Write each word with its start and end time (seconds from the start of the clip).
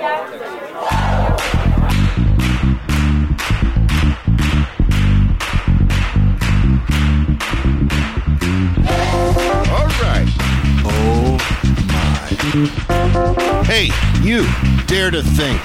Oh, 0.00 0.06
hey, 13.66 13.90
you, 14.22 14.46
dare 14.86 15.10
to 15.10 15.20
think. 15.22 15.60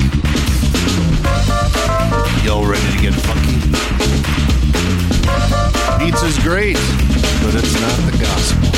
Y'all 2.44 2.66
ready 2.66 2.82
to 2.92 2.98
get 3.00 3.14
funky? 3.14 3.60
Pizza's 6.04 6.40
great, 6.40 6.78
but 7.44 7.54
it's 7.54 7.80
not 7.80 8.00
the 8.12 8.18
gospel. 8.20 8.70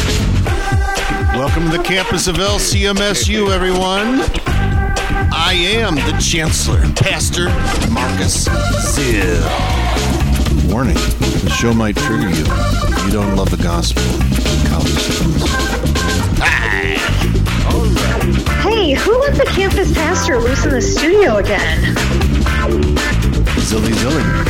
Welcome 1.40 1.72
to 1.72 1.78
the 1.78 1.84
campus 1.84 2.28
of 2.28 2.36
LCMSU, 2.36 3.54
everyone. 3.54 4.20
I 5.32 5.54
am 5.54 5.96
the 5.96 6.18
Chancellor, 6.20 6.82
Pastor 6.96 7.46
Marcus 7.90 8.48
Zill. 8.48 9.42
Warning, 10.70 10.96
the 10.96 11.50
show 11.50 11.74
might 11.74 11.96
trigger 11.96 12.30
you. 12.30 12.46
You 13.06 13.12
don't 13.12 13.36
love 13.36 13.50
the 13.50 13.62
gospel. 13.62 14.04
College 14.70 14.90
students. 14.90 15.46
Hey, 18.62 18.94
who 18.94 19.18
let 19.20 19.36
the 19.36 19.46
campus 19.46 19.94
pastor 19.94 20.38
loose 20.40 20.66
in 20.66 20.72
the 20.72 20.82
studio 20.82 21.38
again? 21.38 21.96
Zilly 23.62 23.94
Zilly. 23.94 24.46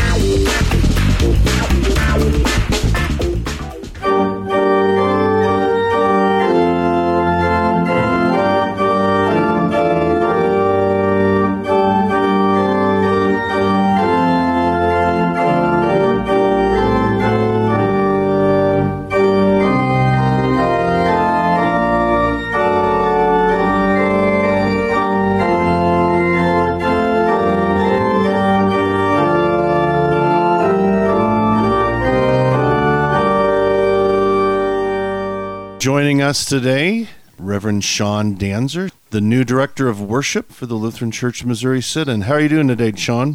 Joining 36.06 36.22
us 36.22 36.46
today, 36.46 37.10
Reverend 37.40 37.84
Sean 37.84 38.38
Daenzer, 38.38 38.92
the 39.10 39.20
new 39.20 39.44
director 39.44 39.88
of 39.88 40.00
worship 40.00 40.52
for 40.52 40.68
the 40.68 40.76
Lutheran 40.76 41.10
Church 41.10 41.42
of 41.42 41.48
Missouri 41.48 41.82
Synod. 41.82 42.26
How 42.26 42.36
are 42.36 42.42
you 42.42 42.50
doing 42.50 42.68
today, 42.68 42.94
Sean? 42.96 43.34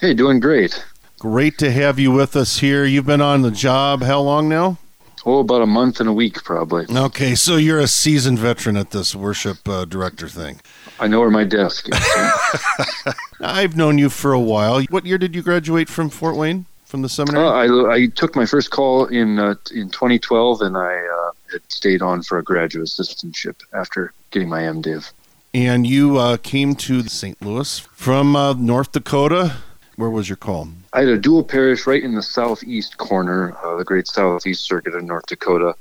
Hey, 0.00 0.12
doing 0.12 0.40
great. 0.40 0.84
Great 1.20 1.58
to 1.58 1.70
have 1.70 2.00
you 2.00 2.10
with 2.10 2.34
us 2.34 2.58
here. 2.58 2.84
You've 2.84 3.06
been 3.06 3.20
on 3.20 3.42
the 3.42 3.52
job 3.52 4.02
how 4.02 4.20
long 4.20 4.48
now? 4.48 4.78
Oh, 5.24 5.38
about 5.38 5.62
a 5.62 5.66
month 5.66 6.00
and 6.00 6.08
a 6.08 6.12
week, 6.12 6.42
probably. 6.42 6.86
Okay, 6.90 7.36
so 7.36 7.54
you're 7.54 7.78
a 7.78 7.86
seasoned 7.86 8.40
veteran 8.40 8.76
at 8.76 8.90
this 8.90 9.14
worship 9.14 9.68
uh, 9.68 9.84
director 9.84 10.28
thing. 10.28 10.60
I 10.98 11.06
know 11.06 11.20
where 11.20 11.30
my 11.30 11.44
desk 11.44 11.88
is. 11.88 13.14
I've 13.40 13.76
known 13.76 13.98
you 13.98 14.10
for 14.10 14.32
a 14.32 14.40
while. 14.40 14.82
What 14.86 15.06
year 15.06 15.18
did 15.18 15.36
you 15.36 15.42
graduate 15.42 15.88
from 15.88 16.10
Fort 16.10 16.34
Wayne, 16.34 16.66
from 16.84 17.02
the 17.02 17.08
seminary? 17.08 17.44
uh, 17.44 17.52
I, 17.52 17.94
I 17.94 18.06
took 18.08 18.34
my 18.34 18.44
first 18.44 18.72
call 18.72 19.06
in 19.06 19.38
uh, 19.38 19.54
in 19.72 19.88
2012, 19.88 20.62
and 20.62 20.76
I 20.76 20.96
uh, 20.96 21.31
had 21.52 21.62
stayed 21.68 22.02
on 22.02 22.22
for 22.22 22.38
a 22.38 22.42
graduate 22.42 22.86
assistantship 22.86 23.56
after 23.72 24.12
getting 24.30 24.48
my 24.48 24.62
MDiv. 24.62 25.12
and 25.54 25.86
you 25.86 26.16
uh, 26.18 26.38
came 26.38 26.74
to 26.74 27.02
St. 27.04 27.40
Louis 27.42 27.78
from 27.78 28.34
uh, 28.34 28.54
North 28.54 28.92
Dakota. 28.92 29.56
Where 29.96 30.10
was 30.10 30.28
your 30.28 30.36
call? 30.36 30.68
I 30.94 31.00
had 31.00 31.08
a 31.08 31.18
dual 31.18 31.44
parish 31.44 31.86
right 31.86 32.02
in 32.02 32.14
the 32.14 32.22
southeast 32.22 32.96
corner, 32.96 33.56
uh, 33.62 33.76
the 33.76 33.84
Great 33.84 34.08
Southeast 34.08 34.64
Circuit 34.64 34.94
of 34.94 35.04
North 35.04 35.26
Dakota, 35.26 35.74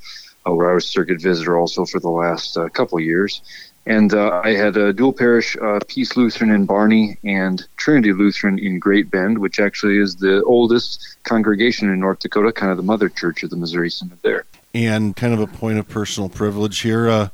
uh, 0.45 0.53
where 0.53 0.69
I 0.69 0.73
was 0.73 0.85
circuit 0.85 1.21
visitor 1.21 1.57
also 1.57 1.85
for 1.85 1.99
the 1.99 2.09
last 2.09 2.57
uh, 2.57 2.67
couple 2.69 2.99
years. 2.99 3.41
And 3.85 4.13
uh, 4.13 4.41
I 4.43 4.51
had 4.51 4.77
a 4.77 4.93
dual 4.93 5.11
parish, 5.11 5.57
uh, 5.57 5.79
Peace 5.87 6.15
Lutheran 6.15 6.51
in 6.51 6.65
Barney 6.65 7.17
and 7.23 7.65
Trinity 7.77 8.13
Lutheran 8.13 8.59
in 8.59 8.77
Great 8.77 9.09
Bend, 9.09 9.39
which 9.39 9.59
actually 9.59 9.97
is 9.97 10.15
the 10.15 10.43
oldest 10.43 11.17
congregation 11.23 11.89
in 11.89 11.99
North 11.99 12.19
Dakota, 12.19 12.51
kind 12.51 12.71
of 12.71 12.77
the 12.77 12.83
mother 12.83 13.09
church 13.09 13.41
of 13.41 13.49
the 13.49 13.55
Missouri 13.55 13.89
Synod 13.89 14.19
there. 14.21 14.45
And 14.73 15.15
kind 15.15 15.33
of 15.33 15.39
a 15.39 15.47
point 15.47 15.77
of 15.79 15.87
personal 15.87 16.29
privilege 16.29 16.79
here. 16.79 17.09
Uh, 17.09 17.29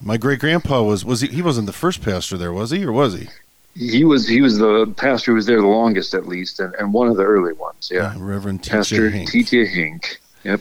my 0.00 0.16
great 0.16 0.38
grandpa 0.38 0.82
was 0.82 1.04
was 1.04 1.20
he, 1.20 1.28
he 1.28 1.42
wasn't 1.42 1.66
the 1.66 1.72
first 1.72 2.02
pastor 2.02 2.36
there, 2.36 2.52
was 2.52 2.70
he, 2.70 2.84
or 2.84 2.92
was 2.92 3.14
he? 3.14 3.28
He 3.74 4.04
was 4.04 4.26
he 4.26 4.40
was 4.40 4.58
the 4.58 4.92
pastor 4.96 5.32
who 5.32 5.36
was 5.36 5.46
there 5.46 5.60
the 5.60 5.66
longest, 5.66 6.14
at 6.14 6.26
least, 6.26 6.60
and, 6.60 6.74
and 6.76 6.92
one 6.92 7.08
of 7.08 7.16
the 7.16 7.24
early 7.24 7.52
ones. 7.52 7.90
Yeah, 7.92 8.12
Uh, 8.14 8.18
Reverend. 8.18 8.62
Pastor. 8.64 9.10
T.T. 9.10 9.66
Hink. 9.66 10.20
Yep. 10.44 10.60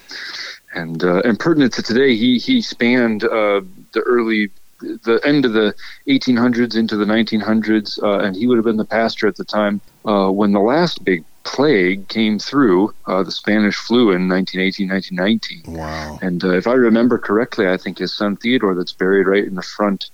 And 0.73 1.03
uh, 1.03 1.21
and 1.23 1.39
pertinent 1.39 1.73
to 1.73 1.83
today, 1.83 2.15
he 2.15 2.37
he 2.37 2.61
spanned 2.61 3.23
uh, 3.23 3.61
the 3.93 4.01
early 4.05 4.49
the 4.79 5.19
end 5.25 5.45
of 5.45 5.53
the 5.53 5.73
1800s 6.07 6.75
into 6.75 6.95
the 6.97 7.05
1900s, 7.05 8.01
uh, 8.03 8.19
and 8.19 8.35
he 8.35 8.45
would 8.45 8.57
have 8.57 8.65
been 8.65 8.77
the 8.77 8.85
pastor 8.85 9.27
at 9.27 9.35
the 9.35 9.43
time 9.43 9.81
uh, 10.05 10.29
when 10.29 10.51
the 10.51 10.59
last 10.59 11.03
big 11.03 11.23
plague 11.47 12.07
came 12.09 12.37
through, 12.39 12.93
uh, 13.07 13.23
the 13.23 13.31
Spanish 13.31 13.75
flu 13.77 14.11
in 14.11 14.27
1918, 14.27 14.89
1919. 14.89 15.73
Wow. 15.79 16.19
And 16.21 16.43
uh, 16.43 16.51
if 16.51 16.67
I 16.67 16.73
remember 16.73 17.17
correctly, 17.17 17.67
I 17.67 17.77
think 17.77 17.97
his 17.97 18.13
son 18.13 18.35
Theodore, 18.35 18.75
that's 18.75 18.91
buried 18.91 19.27
right 19.27 19.45
in 19.45 19.55
the 19.55 19.61
front, 19.63 20.09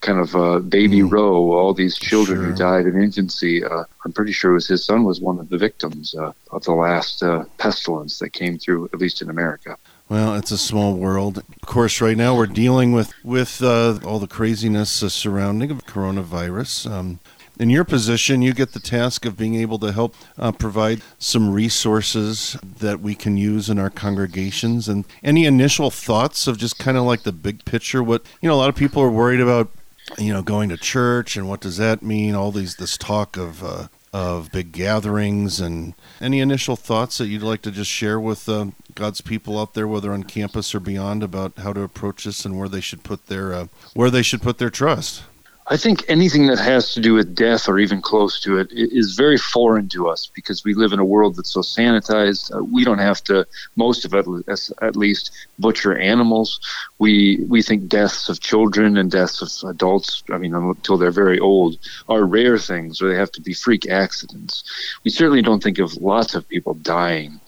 kind 0.00 0.20
of 0.20 0.34
uh, 0.36 0.60
baby 0.60 1.00
Mm. 1.00 1.10
row, 1.10 1.52
all 1.52 1.74
these 1.74 1.98
children 1.98 2.38
Sure. 2.38 2.46
who 2.50 2.54
died 2.54 2.86
in 2.86 3.02
infancy. 3.02 3.64
Uh, 3.64 3.82
I'm 4.04 4.12
pretty 4.12 4.32
sure 4.32 4.52
it 4.52 4.54
was 4.54 4.68
his 4.68 4.84
son 4.84 5.02
was 5.04 5.20
one 5.20 5.38
of 5.40 5.48
the 5.48 5.58
victims 5.58 6.14
uh, 6.14 6.32
of 6.52 6.62
the 6.64 6.72
last 6.72 7.22
uh, 7.22 7.44
pestilence 7.58 8.20
that 8.20 8.30
came 8.32 8.56
through, 8.58 8.88
at 8.92 9.00
least 9.00 9.20
in 9.20 9.28
America. 9.28 9.76
Well, 10.08 10.36
it's 10.36 10.52
a 10.52 10.58
small 10.58 10.94
world. 10.94 11.38
Of 11.38 11.68
course, 11.68 12.00
right 12.00 12.16
now 12.16 12.34
we're 12.36 12.46
dealing 12.64 12.92
with 12.92 13.12
with 13.24 13.60
uh, 13.62 13.98
all 14.06 14.20
the 14.20 14.26
craziness 14.38 15.02
uh, 15.02 15.08
surrounding 15.10 15.70
of 15.72 15.84
coronavirus. 15.84 16.90
Um, 16.90 17.18
in 17.58 17.70
your 17.70 17.84
position, 17.84 18.40
you 18.40 18.52
get 18.52 18.72
the 18.72 18.80
task 18.80 19.24
of 19.24 19.36
being 19.36 19.56
able 19.56 19.78
to 19.80 19.92
help 19.92 20.14
uh, 20.38 20.52
provide 20.52 21.02
some 21.18 21.52
resources 21.52 22.56
that 22.62 23.00
we 23.00 23.14
can 23.14 23.36
use 23.36 23.68
in 23.68 23.78
our 23.78 23.90
congregations. 23.90 24.88
And 24.88 25.04
any 25.22 25.44
initial 25.44 25.90
thoughts 25.90 26.46
of 26.46 26.56
just 26.56 26.78
kind 26.78 26.96
of 26.96 27.02
like 27.02 27.24
the 27.24 27.32
big 27.32 27.64
picture? 27.64 28.02
What 28.02 28.24
you 28.40 28.48
know, 28.48 28.54
a 28.54 28.56
lot 28.56 28.68
of 28.68 28.76
people 28.76 29.02
are 29.02 29.10
worried 29.10 29.40
about, 29.40 29.70
you 30.16 30.32
know, 30.32 30.42
going 30.42 30.68
to 30.68 30.76
church 30.76 31.36
and 31.36 31.48
what 31.48 31.60
does 31.60 31.76
that 31.78 32.02
mean? 32.02 32.34
All 32.34 32.52
these 32.52 32.76
this 32.76 32.96
talk 32.96 33.36
of 33.36 33.64
uh, 33.64 33.88
of 34.12 34.50
big 34.52 34.72
gatherings 34.72 35.60
and 35.60 35.94
any 36.20 36.40
initial 36.40 36.76
thoughts 36.76 37.18
that 37.18 37.26
you'd 37.26 37.42
like 37.42 37.62
to 37.62 37.70
just 37.70 37.90
share 37.90 38.18
with 38.18 38.48
uh, 38.48 38.66
God's 38.94 39.20
people 39.20 39.60
out 39.60 39.74
there, 39.74 39.86
whether 39.86 40.12
on 40.12 40.22
campus 40.22 40.74
or 40.74 40.80
beyond, 40.80 41.22
about 41.22 41.58
how 41.58 41.72
to 41.72 41.82
approach 41.82 42.24
this 42.24 42.44
and 42.44 42.58
where 42.58 42.68
they 42.68 42.80
should 42.80 43.02
put 43.02 43.26
their 43.26 43.52
uh, 43.52 43.66
where 43.94 44.10
they 44.10 44.22
should 44.22 44.42
put 44.42 44.58
their 44.58 44.70
trust. 44.70 45.24
I 45.70 45.76
think 45.76 46.02
anything 46.08 46.46
that 46.46 46.58
has 46.58 46.94
to 46.94 47.00
do 47.00 47.12
with 47.12 47.34
death 47.34 47.68
or 47.68 47.78
even 47.78 48.00
close 48.00 48.40
to 48.40 48.56
it 48.56 48.68
is 48.72 49.14
very 49.14 49.36
foreign 49.36 49.86
to 49.90 50.08
us 50.08 50.26
because 50.34 50.64
we 50.64 50.72
live 50.72 50.94
in 50.94 50.98
a 50.98 51.04
world 51.04 51.36
that's 51.36 51.52
so 51.52 51.60
sanitized. 51.60 52.54
Uh, 52.54 52.64
we 52.64 52.84
don't 52.84 52.98
have 52.98 53.22
to, 53.24 53.46
most 53.76 54.06
of 54.06 54.14
us 54.14 54.72
at 54.80 54.96
least, 54.96 55.30
butcher 55.58 55.94
animals. 55.98 56.58
We 56.98 57.44
we 57.48 57.60
think 57.60 57.88
deaths 57.88 58.30
of 58.30 58.40
children 58.40 58.96
and 58.96 59.10
deaths 59.10 59.42
of 59.42 59.68
adults, 59.68 60.22
I 60.30 60.38
mean, 60.38 60.54
until 60.54 60.96
they're 60.96 61.10
very 61.10 61.38
old, 61.38 61.76
are 62.08 62.24
rare 62.24 62.58
things 62.58 63.02
or 63.02 63.10
they 63.10 63.18
have 63.18 63.32
to 63.32 63.42
be 63.42 63.52
freak 63.52 63.86
accidents. 63.90 64.64
We 65.04 65.10
certainly 65.10 65.42
don't 65.42 65.62
think 65.62 65.78
of 65.78 65.94
lots 65.96 66.34
of 66.34 66.48
people 66.48 66.74
dying. 66.74 67.40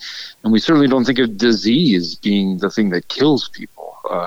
And 0.44 0.52
we 0.52 0.58
certainly 0.58 0.88
don't 0.88 1.06
think 1.06 1.18
of 1.18 1.38
disease 1.38 2.16
being 2.16 2.58
the 2.58 2.70
thing 2.70 2.90
that 2.90 3.08
kills 3.08 3.48
people. 3.48 3.96
Uh, 4.10 4.26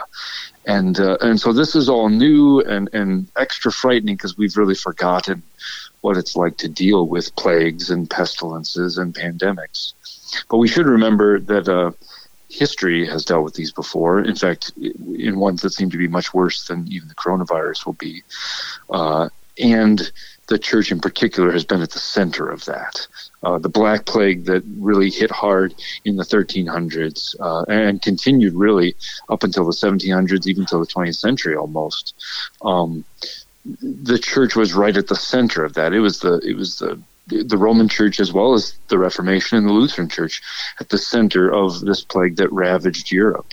and 0.65 0.99
uh, 0.99 1.17
and 1.21 1.39
so 1.39 1.53
this 1.53 1.75
is 1.75 1.89
all 1.89 2.09
new 2.09 2.61
and 2.61 2.89
and 2.93 3.27
extra 3.37 3.71
frightening 3.71 4.15
because 4.15 4.37
we've 4.37 4.57
really 4.57 4.75
forgotten 4.75 5.43
what 6.01 6.17
it's 6.17 6.35
like 6.35 6.57
to 6.57 6.67
deal 6.67 7.07
with 7.07 7.35
plagues 7.35 7.89
and 7.89 8.09
pestilences 8.09 8.97
and 8.97 9.13
pandemics. 9.13 9.93
But 10.49 10.57
we 10.57 10.67
should 10.67 10.85
remember 10.85 11.39
that 11.39 11.69
uh, 11.69 11.91
history 12.49 13.07
has 13.07 13.25
dealt 13.25 13.43
with 13.43 13.53
these 13.53 13.71
before. 13.71 14.19
In 14.19 14.35
fact, 14.35 14.71
in 14.77 15.39
ones 15.39 15.61
that 15.61 15.73
seem 15.73 15.89
to 15.91 15.97
be 15.97 16.07
much 16.07 16.33
worse 16.33 16.67
than 16.67 16.87
even 16.87 17.07
the 17.07 17.15
coronavirus 17.15 17.85
will 17.85 17.93
be. 17.93 18.21
Uh, 18.89 19.29
and 19.57 20.11
the 20.53 20.59
church 20.59 20.91
in 20.91 20.99
particular 20.99 21.51
has 21.51 21.65
been 21.65 21.81
at 21.81 21.89
the 21.89 21.97
center 21.97 22.47
of 22.47 22.63
that. 22.65 23.07
Uh, 23.41 23.57
the 23.57 23.69
Black 23.69 24.05
Plague 24.05 24.45
that 24.45 24.61
really 24.77 25.09
hit 25.09 25.31
hard 25.31 25.73
in 26.05 26.15
the 26.15 26.23
1300s 26.23 27.35
uh, 27.39 27.65
and 27.67 28.03
continued 28.03 28.53
really 28.53 28.95
up 29.29 29.41
until 29.41 29.65
the 29.65 29.71
1700s, 29.71 30.45
even 30.45 30.67
till 30.67 30.79
the 30.79 30.85
20th 30.85 31.15
century 31.15 31.55
almost. 31.55 32.13
Um, 32.61 33.03
the 33.65 34.19
church 34.19 34.55
was 34.55 34.75
right 34.75 34.95
at 34.95 35.07
the 35.07 35.15
center 35.15 35.65
of 35.65 35.73
that. 35.73 35.91
It 35.91 36.01
was 36.01 36.19
the 36.19 36.37
it 36.47 36.55
was 36.55 36.77
the 36.77 37.01
the 37.27 37.57
Roman 37.57 37.89
Church 37.89 38.19
as 38.19 38.31
well 38.31 38.53
as 38.53 38.75
the 38.89 38.99
Reformation 38.99 39.57
and 39.57 39.67
the 39.67 39.73
Lutheran 39.73 40.09
Church 40.09 40.39
at 40.79 40.89
the 40.89 40.99
center 40.99 41.51
of 41.51 41.79
this 41.79 42.03
plague 42.03 42.35
that 42.35 42.51
ravaged 42.51 43.11
Europe. 43.11 43.47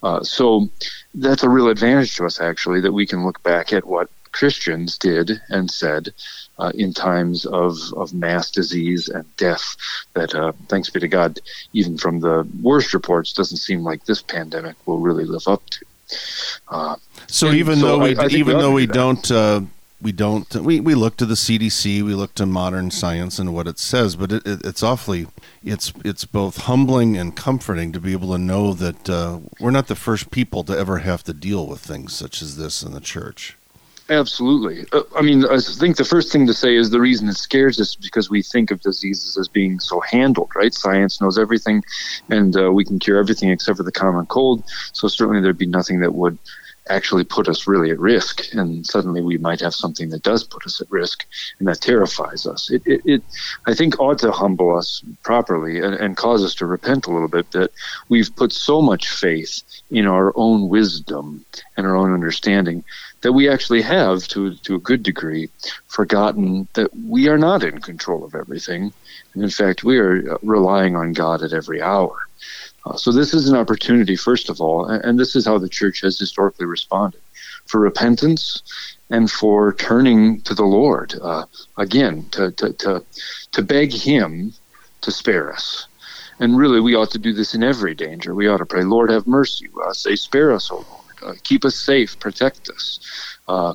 Uh, 0.00 0.22
so 0.22 0.68
that's 1.14 1.42
a 1.42 1.48
real 1.48 1.68
advantage 1.68 2.14
to 2.16 2.26
us, 2.26 2.40
actually, 2.40 2.82
that 2.82 2.92
we 2.92 3.06
can 3.06 3.24
look 3.24 3.42
back 3.42 3.72
at 3.72 3.86
what 3.86 4.10
Christians 4.36 4.98
did 4.98 5.40
and 5.48 5.70
said 5.70 6.12
uh, 6.58 6.70
in 6.74 6.92
times 6.92 7.46
of, 7.46 7.78
of 7.94 8.12
mass 8.12 8.50
disease 8.50 9.08
and 9.08 9.24
death 9.38 9.76
that, 10.12 10.34
uh, 10.34 10.52
thanks 10.68 10.90
be 10.90 11.00
to 11.00 11.08
God, 11.08 11.40
even 11.72 11.96
from 11.96 12.20
the 12.20 12.46
worst 12.62 12.92
reports, 12.92 13.32
doesn't 13.32 13.56
seem 13.56 13.82
like 13.82 14.04
this 14.04 14.20
pandemic 14.20 14.76
will 14.84 14.98
really 14.98 15.24
live 15.24 15.48
up 15.48 15.62
to. 15.70 15.86
Uh, 16.68 16.96
so 17.26 17.50
even 17.50 17.78
so 17.78 17.86
though 17.86 17.98
we, 18.00 18.16
I, 18.16 18.24
I 18.24 18.26
even 18.28 18.58
though 18.58 18.72
we 18.72 18.86
don't 18.86 19.28
uh, 19.30 19.62
we 20.02 20.12
don't 20.12 20.54
we, 20.56 20.80
we 20.80 20.94
look 20.94 21.16
to 21.16 21.26
the 21.26 21.34
CDC, 21.34 22.02
we 22.02 22.14
look 22.14 22.34
to 22.34 22.44
modern 22.44 22.90
science 22.90 23.38
and 23.38 23.54
what 23.54 23.66
it 23.66 23.78
says, 23.78 24.14
but 24.16 24.30
it, 24.30 24.46
it, 24.46 24.64
it's 24.64 24.82
awfully 24.82 25.26
it's 25.64 25.92
it's 26.04 26.26
both 26.26 26.58
humbling 26.58 27.16
and 27.16 27.34
comforting 27.34 27.90
to 27.92 28.00
be 28.00 28.12
able 28.12 28.32
to 28.32 28.38
know 28.38 28.74
that 28.74 29.08
uh, 29.08 29.40
we're 29.58 29.70
not 29.70 29.88
the 29.88 29.96
first 29.96 30.30
people 30.30 30.62
to 30.64 30.78
ever 30.78 30.98
have 30.98 31.24
to 31.24 31.32
deal 31.32 31.66
with 31.66 31.80
things 31.80 32.14
such 32.14 32.42
as 32.42 32.56
this 32.56 32.82
in 32.82 32.92
the 32.92 33.00
church. 33.00 33.56
Absolutely. 34.08 34.86
Uh, 34.92 35.02
I 35.16 35.22
mean, 35.22 35.44
I 35.44 35.58
think 35.58 35.96
the 35.96 36.04
first 36.04 36.30
thing 36.32 36.46
to 36.46 36.54
say 36.54 36.76
is 36.76 36.90
the 36.90 37.00
reason 37.00 37.28
it 37.28 37.34
scares 37.36 37.80
us 37.80 37.88
is 37.90 37.96
because 37.96 38.30
we 38.30 38.40
think 38.40 38.70
of 38.70 38.80
diseases 38.80 39.36
as 39.36 39.48
being 39.48 39.80
so 39.80 40.00
handled, 40.00 40.50
right? 40.54 40.72
Science 40.72 41.20
knows 41.20 41.38
everything, 41.38 41.82
and 42.30 42.56
uh, 42.56 42.70
we 42.72 42.84
can 42.84 43.00
cure 43.00 43.18
everything 43.18 43.50
except 43.50 43.78
for 43.78 43.82
the 43.82 43.90
common 43.90 44.26
cold. 44.26 44.62
So 44.92 45.08
certainly 45.08 45.40
there'd 45.40 45.58
be 45.58 45.66
nothing 45.66 46.00
that 46.00 46.14
would 46.14 46.38
actually 46.88 47.24
put 47.24 47.48
us 47.48 47.66
really 47.66 47.90
at 47.90 47.98
risk. 47.98 48.52
And 48.52 48.86
suddenly 48.86 49.22
we 49.22 49.38
might 49.38 49.60
have 49.60 49.74
something 49.74 50.10
that 50.10 50.22
does 50.22 50.44
put 50.44 50.66
us 50.66 50.80
at 50.80 50.90
risk, 50.90 51.26
and 51.58 51.68
that 51.68 51.80
terrifies 51.80 52.46
us. 52.46 52.70
It, 52.70 52.82
it, 52.86 53.00
it 53.04 53.22
I 53.66 53.74
think, 53.74 53.98
ought 54.00 54.18
to 54.20 54.30
humble 54.30 54.76
us 54.76 55.02
properly 55.22 55.80
and, 55.80 55.94
and 55.94 56.16
cause 56.16 56.44
us 56.44 56.54
to 56.56 56.66
repent 56.66 57.06
a 57.06 57.10
little 57.10 57.28
bit 57.28 57.50
that 57.52 57.70
we've 58.08 58.34
put 58.36 58.52
so 58.52 58.80
much 58.80 59.08
faith 59.08 59.62
in 59.90 60.06
our 60.06 60.32
own 60.36 60.68
wisdom 60.68 61.44
and 61.76 61.86
our 61.86 61.96
own 61.96 62.12
understanding 62.12 62.84
that 63.22 63.32
we 63.32 63.48
actually 63.48 63.82
have, 63.82 64.28
to, 64.28 64.54
to 64.56 64.76
a 64.76 64.80
good 64.80 65.02
degree, 65.02 65.48
forgotten 65.88 66.68
that 66.74 66.90
we 67.06 67.28
are 67.28 67.38
not 67.38 67.64
in 67.64 67.80
control 67.80 68.24
of 68.24 68.34
everything. 68.34 68.92
And 69.34 69.42
in 69.42 69.50
fact, 69.50 69.84
we 69.84 69.98
are 69.98 70.38
relying 70.42 70.94
on 70.96 71.12
God 71.12 71.42
at 71.42 71.52
every 71.52 71.82
hour. 71.82 72.16
Uh, 72.86 72.96
so, 72.96 73.10
this 73.10 73.34
is 73.34 73.48
an 73.48 73.56
opportunity, 73.56 74.14
first 74.14 74.48
of 74.48 74.60
all, 74.60 74.86
and, 74.86 75.04
and 75.04 75.18
this 75.18 75.34
is 75.34 75.44
how 75.44 75.58
the 75.58 75.68
church 75.68 76.02
has 76.02 76.18
historically 76.18 76.66
responded 76.66 77.20
for 77.66 77.80
repentance 77.80 78.62
and 79.10 79.28
for 79.30 79.72
turning 79.72 80.40
to 80.42 80.54
the 80.54 80.64
Lord. 80.64 81.14
Uh, 81.20 81.46
again, 81.76 82.26
to, 82.30 82.52
to, 82.52 82.72
to, 82.74 83.04
to 83.52 83.62
beg 83.62 83.92
Him 83.92 84.52
to 85.00 85.10
spare 85.10 85.52
us. 85.52 85.88
And 86.38 86.56
really, 86.56 86.80
we 86.80 86.94
ought 86.94 87.10
to 87.10 87.18
do 87.18 87.32
this 87.32 87.54
in 87.54 87.64
every 87.64 87.94
danger. 87.94 88.34
We 88.34 88.46
ought 88.46 88.58
to 88.58 88.66
pray, 88.66 88.84
Lord, 88.84 89.10
have 89.10 89.26
mercy. 89.26 89.68
Uh, 89.84 89.92
say, 89.92 90.14
spare 90.14 90.52
us, 90.52 90.70
O 90.70 90.76
Lord 90.76 90.95
uh, 91.22 91.34
keep 91.42 91.64
us 91.64 91.76
safe, 91.76 92.18
protect 92.18 92.68
us. 92.70 93.00
Uh, 93.48 93.74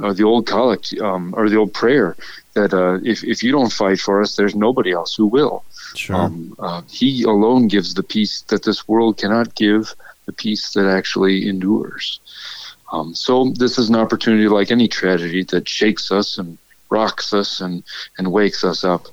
or 0.00 0.12
the 0.12 0.24
old 0.24 0.46
collect 0.46 0.92
um, 1.00 1.32
or 1.36 1.48
the 1.48 1.56
old 1.56 1.72
prayer 1.72 2.16
that 2.54 2.74
uh, 2.74 2.98
if 3.04 3.22
if 3.24 3.42
you 3.42 3.52
don't 3.52 3.72
fight 3.72 4.00
for 4.00 4.20
us, 4.20 4.36
there's 4.36 4.54
nobody 4.54 4.90
else 4.90 5.14
who 5.14 5.26
will. 5.26 5.64
Sure. 5.94 6.16
Um, 6.16 6.56
uh, 6.58 6.82
he 6.88 7.22
alone 7.22 7.68
gives 7.68 7.94
the 7.94 8.02
peace 8.02 8.42
that 8.48 8.64
this 8.64 8.88
world 8.88 9.18
cannot 9.18 9.54
give, 9.54 9.94
the 10.26 10.32
peace 10.32 10.72
that 10.72 10.86
actually 10.86 11.48
endures. 11.48 12.20
Um, 12.92 13.14
so 13.14 13.52
this 13.56 13.78
is 13.78 13.88
an 13.88 13.96
opportunity, 13.96 14.48
like 14.48 14.70
any 14.70 14.88
tragedy, 14.88 15.44
that 15.44 15.68
shakes 15.68 16.10
us 16.12 16.38
and 16.38 16.58
rocks 16.90 17.32
us 17.32 17.60
and 17.60 17.82
and 18.18 18.32
wakes 18.32 18.64
us 18.64 18.84
up 18.84 19.06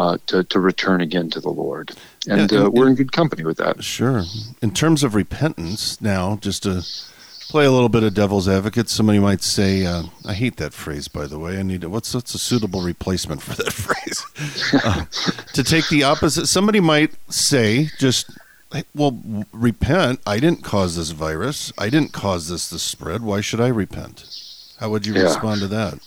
uh, 0.00 0.16
to 0.26 0.42
to 0.44 0.58
return 0.58 1.00
again 1.00 1.28
to 1.30 1.40
the 1.40 1.50
Lord 1.50 1.92
and 2.28 2.50
yeah, 2.50 2.60
uh, 2.60 2.70
we're 2.70 2.88
in 2.88 2.94
good 2.94 3.12
company 3.12 3.44
with 3.44 3.56
that. 3.58 3.82
Sure. 3.82 4.22
In 4.60 4.72
terms 4.72 5.02
of 5.02 5.14
repentance, 5.14 6.00
now 6.00 6.36
just 6.40 6.62
to 6.64 6.84
play 7.48 7.64
a 7.64 7.70
little 7.70 7.88
bit 7.88 8.02
of 8.02 8.14
devil's 8.14 8.48
advocate, 8.48 8.88
somebody 8.88 9.18
might 9.18 9.42
say, 9.42 9.86
uh, 9.86 10.04
"I 10.26 10.34
hate 10.34 10.56
that 10.56 10.72
phrase." 10.72 11.08
By 11.08 11.26
the 11.26 11.38
way, 11.38 11.58
I 11.58 11.62
need 11.62 11.80
to, 11.80 11.88
what's 11.88 12.14
what's 12.14 12.34
a 12.34 12.38
suitable 12.38 12.82
replacement 12.82 13.42
for 13.42 13.54
that 13.62 13.72
phrase? 13.84 14.24
uh, 14.84 15.04
to 15.54 15.64
take 15.64 15.88
the 15.88 16.02
opposite, 16.04 16.46
somebody 16.46 16.80
might 16.80 17.12
say, 17.28 17.90
"Just." 17.98 18.30
Well, 18.94 19.20
repent. 19.52 20.20
I 20.24 20.38
didn't 20.38 20.62
cause 20.62 20.94
this 20.94 21.10
virus. 21.10 21.72
I 21.76 21.90
didn't 21.90 22.12
cause 22.12 22.48
this 22.48 22.68
to 22.68 22.78
spread. 22.78 23.20
Why 23.20 23.40
should 23.40 23.60
I 23.60 23.66
repent? 23.66 24.24
How 24.78 24.90
would 24.90 25.06
you 25.06 25.14
yeah. 25.14 25.22
respond 25.22 25.60
to 25.62 25.66
that? 25.66 25.98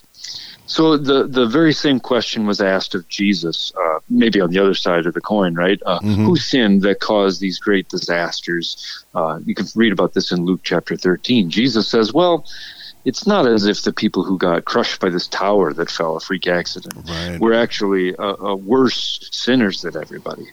So 0.66 0.98
the 0.98 1.28
the 1.28 1.46
very 1.46 1.74
same 1.74 2.00
question 2.00 2.48
was 2.48 2.62
asked 2.62 2.96
of 2.96 3.08
Jesus, 3.10 3.74
uh, 3.76 3.83
maybe 4.10 4.42
on 4.42 4.50
the 4.52 4.60
other 4.60 4.74
side 4.74 5.06
of 5.06 5.14
the 5.14 5.22
coin, 5.22 5.54
right? 5.56 5.82
Uh, 5.86 6.00
mm-hmm. 6.00 6.26
Who 6.26 6.36
sinned 6.36 6.82
that 6.84 7.00
caused 7.00 7.42
these 7.42 7.60
great 7.60 7.90
disasters? 7.90 9.06
Uh, 9.14 9.40
you 9.46 9.56
can 9.56 9.66
read 9.76 9.94
about 9.94 10.14
this 10.14 10.32
in 10.32 10.46
Luke 10.46 10.62
chapter 10.64 10.96
thirteen. 10.96 11.50
Jesus 11.50 11.88
says, 11.88 12.14
"Well." 12.14 12.46
It's 13.06 13.28
not 13.28 13.46
as 13.46 13.66
if 13.66 13.82
the 13.82 13.92
people 13.92 14.24
who 14.24 14.38
got 14.38 14.64
crushed 14.64 15.02
by 15.02 15.10
this 15.10 15.28
tower 15.28 15.74
that 15.74 15.92
fell, 15.92 16.16
a 16.16 16.22
freak 16.22 16.48
accident, 16.48 17.10
right. 17.10 17.38
were 17.38 17.54
actually 17.54 18.16
uh, 18.16 18.38
uh, 18.42 18.56
worse 18.56 19.28
sinners 19.30 19.82
than 19.82 19.98
everybody. 19.98 20.46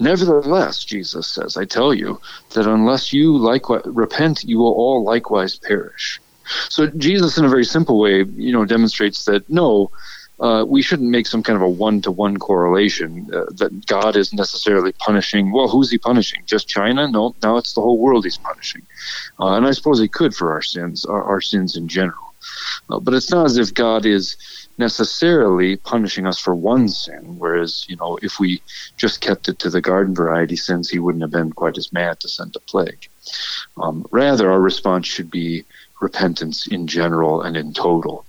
Nevertheless, 0.00 0.84
Jesus 0.84 1.28
says, 1.28 1.56
I 1.56 1.66
tell 1.66 1.94
you 1.94 2.20
that 2.54 2.66
unless 2.66 3.12
you 3.12 3.38
likewise 3.38 3.82
repent, 3.84 4.42
you 4.42 4.58
will 4.58 4.72
all 4.72 5.04
likewise 5.04 5.56
perish. 5.56 6.20
So 6.68 6.88
Jesus, 6.88 7.38
in 7.38 7.44
a 7.44 7.48
very 7.48 7.64
simple 7.64 8.00
way, 8.00 8.24
you 8.24 8.50
know, 8.50 8.64
demonstrates 8.64 9.24
that 9.26 9.48
no, 9.48 9.92
uh, 10.40 10.64
we 10.66 10.82
shouldn't 10.82 11.10
make 11.10 11.26
some 11.26 11.42
kind 11.42 11.56
of 11.56 11.62
a 11.62 11.68
one-to-one 11.68 12.36
correlation 12.36 13.28
uh, 13.34 13.46
that 13.56 13.86
God 13.86 14.16
is 14.16 14.32
necessarily 14.32 14.92
punishing. 14.92 15.52
Well, 15.52 15.68
who's 15.68 15.90
He 15.90 15.98
punishing? 15.98 16.42
Just 16.46 16.68
China? 16.68 17.08
No, 17.08 17.34
now 17.42 17.56
it's 17.56 17.74
the 17.74 17.80
whole 17.80 17.98
world 17.98 18.24
He's 18.24 18.38
punishing. 18.38 18.82
Uh, 19.40 19.54
and 19.54 19.66
I 19.66 19.72
suppose 19.72 20.00
He 20.00 20.08
could 20.08 20.34
for 20.34 20.52
our 20.52 20.62
sins, 20.62 21.04
our, 21.04 21.22
our 21.22 21.40
sins 21.40 21.76
in 21.76 21.88
general. 21.88 22.34
Uh, 22.88 23.00
but 23.00 23.14
it's 23.14 23.30
not 23.30 23.46
as 23.46 23.58
if 23.58 23.74
God 23.74 24.06
is 24.06 24.36
necessarily 24.78 25.76
punishing 25.76 26.24
us 26.24 26.38
for 26.38 26.54
one 26.54 26.88
sin, 26.88 27.36
whereas, 27.36 27.84
you 27.88 27.96
know, 27.96 28.16
if 28.22 28.38
we 28.38 28.62
just 28.96 29.20
kept 29.20 29.48
it 29.48 29.58
to 29.58 29.70
the 29.70 29.80
garden 29.80 30.14
variety 30.14 30.56
sins, 30.56 30.88
He 30.88 31.00
wouldn't 31.00 31.22
have 31.22 31.32
been 31.32 31.52
quite 31.52 31.76
as 31.76 31.92
mad 31.92 32.20
to 32.20 32.28
send 32.28 32.54
a 32.54 32.60
plague. 32.60 33.08
Um, 33.76 34.06
rather, 34.12 34.50
our 34.50 34.60
response 34.60 35.06
should 35.06 35.30
be 35.30 35.64
repentance 36.00 36.66
in 36.66 36.86
general 36.86 37.42
and 37.42 37.56
in 37.56 37.72
total. 37.72 38.26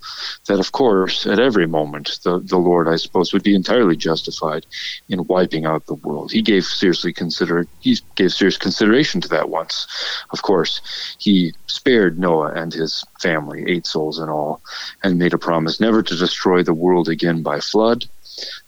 That, 0.48 0.60
of 0.60 0.72
course, 0.72 1.26
at 1.26 1.40
every 1.40 1.68
moment, 1.68 2.20
the, 2.24 2.40
the 2.40 2.58
Lord, 2.58 2.88
I 2.88 2.96
suppose, 2.96 3.34
would 3.34 3.44
be 3.44 3.56
entirely 3.56 3.96
justified 3.96 4.66
in 5.08 5.26
wiping 5.28 5.66
out 5.66 5.86
the 5.86 5.96
world. 5.96 6.32
He 6.32 6.42
gave 6.42 6.66
seriously 6.66 7.14
consider 7.14 7.68
he 7.80 7.98
gave 8.16 8.34
serious 8.34 8.58
consideration 8.58 9.22
to 9.22 9.28
that 9.30 9.50
once. 9.50 9.88
Of 10.32 10.42
course, 10.42 10.82
he 11.20 11.54
spared 11.68 12.20
Noah 12.20 12.54
and 12.54 12.74
his 12.74 13.04
family, 13.22 13.64
eight 13.68 13.86
souls 13.86 14.20
in 14.20 14.30
all, 14.30 14.62
and 15.04 15.18
made 15.18 15.34
a 15.34 15.38
promise 15.38 15.80
never 15.80 16.02
to 16.04 16.16
destroy 16.16 16.64
the 16.64 16.74
world 16.74 17.10
again 17.10 17.44
by 17.44 17.60
flood. 17.60 18.06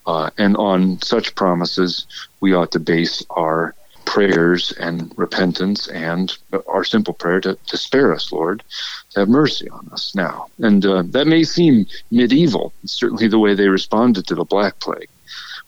Uh, 0.05 0.29
and 0.37 0.57
on 0.57 1.01
such 1.01 1.35
promises, 1.35 2.05
we 2.41 2.53
ought 2.53 2.71
to 2.71 2.79
base 2.79 3.23
our 3.31 3.75
prayers 4.05 4.71
and 4.73 5.13
repentance 5.17 5.87
and 5.87 6.37
our 6.67 6.83
simple 6.83 7.13
prayer 7.13 7.39
to, 7.41 7.57
to 7.67 7.77
spare 7.77 8.13
us, 8.13 8.31
Lord, 8.31 8.63
to 9.11 9.19
have 9.21 9.29
mercy 9.29 9.69
on 9.69 9.89
us 9.91 10.15
now. 10.15 10.47
And 10.59 10.85
uh, 10.85 11.03
that 11.07 11.27
may 11.27 11.43
seem 11.43 11.85
medieval, 12.11 12.73
certainly 12.85 13.27
the 13.27 13.39
way 13.39 13.53
they 13.53 13.67
responded 13.67 14.27
to 14.27 14.35
the 14.35 14.45
Black 14.45 14.79
Plague. 14.79 15.09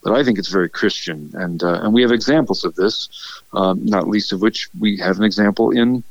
But 0.04 0.14
I 0.14 0.24
think 0.24 0.38
it's 0.38 0.50
very 0.50 0.68
Christian, 0.68 1.32
and 1.34 1.64
uh, 1.64 1.80
and 1.82 1.94
we 1.94 2.02
have 2.02 2.12
examples 2.12 2.66
of 2.66 2.76
this, 2.76 3.08
um, 3.54 3.86
not 3.86 4.10
least 4.10 4.34
of 4.34 4.42
which 4.42 4.70
we 4.78 4.98
have 4.98 5.18
an 5.18 5.24
example 5.24 5.72
in 5.72 6.04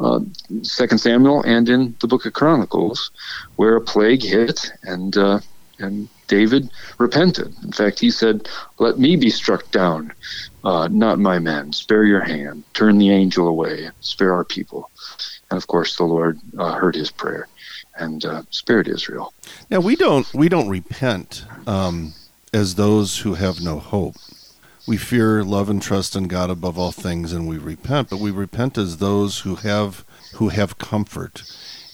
uh, 0.00 0.20
Second 0.62 0.98
Samuel 0.98 1.42
and 1.42 1.68
in 1.68 1.94
the 2.00 2.06
Book 2.06 2.24
of 2.24 2.32
Chronicles, 2.32 3.10
where 3.56 3.76
a 3.76 3.82
plague 3.82 4.22
hit, 4.22 4.72
and 4.82 5.16
uh, 5.18 5.40
and 5.78 6.08
David 6.28 6.70
repented. 6.98 7.54
In 7.62 7.72
fact, 7.72 7.98
he 7.98 8.10
said, 8.10 8.48
"Let 8.78 8.98
me 8.98 9.16
be 9.16 9.30
struck 9.30 9.70
down, 9.70 10.12
uh, 10.64 10.88
not 10.90 11.18
my 11.18 11.38
men. 11.38 11.72
Spare 11.72 12.04
your 12.04 12.22
hand. 12.22 12.64
Turn 12.74 12.98
the 12.98 13.10
angel 13.10 13.48
away. 13.48 13.90
Spare 14.00 14.32
our 14.32 14.44
people. 14.44 14.90
And 15.50 15.56
of 15.56 15.66
course, 15.66 15.96
the 15.96 16.04
Lord 16.04 16.40
uh, 16.58 16.74
heard 16.74 16.94
his 16.94 17.10
prayer 17.10 17.48
and 17.96 18.24
uh, 18.24 18.42
spared 18.50 18.88
Israel. 18.88 19.32
Now 19.70 19.80
we 19.80 19.96
don't 19.96 20.32
we 20.34 20.48
don't 20.48 20.68
repent 20.68 21.44
um, 21.66 22.14
as 22.52 22.74
those 22.74 23.18
who 23.18 23.34
have 23.34 23.60
no 23.60 23.78
hope. 23.78 24.16
We 24.86 24.98
fear, 24.98 25.42
love, 25.42 25.70
and 25.70 25.80
trust 25.80 26.14
in 26.14 26.28
God 26.28 26.50
above 26.50 26.78
all 26.78 26.92
things, 26.92 27.32
and 27.32 27.48
we 27.48 27.56
repent. 27.56 28.10
But 28.10 28.20
we 28.20 28.30
repent 28.30 28.76
as 28.76 28.98
those 28.98 29.40
who 29.40 29.56
have 29.56 30.04
who 30.34 30.48
have 30.48 30.78
comfort, 30.78 31.42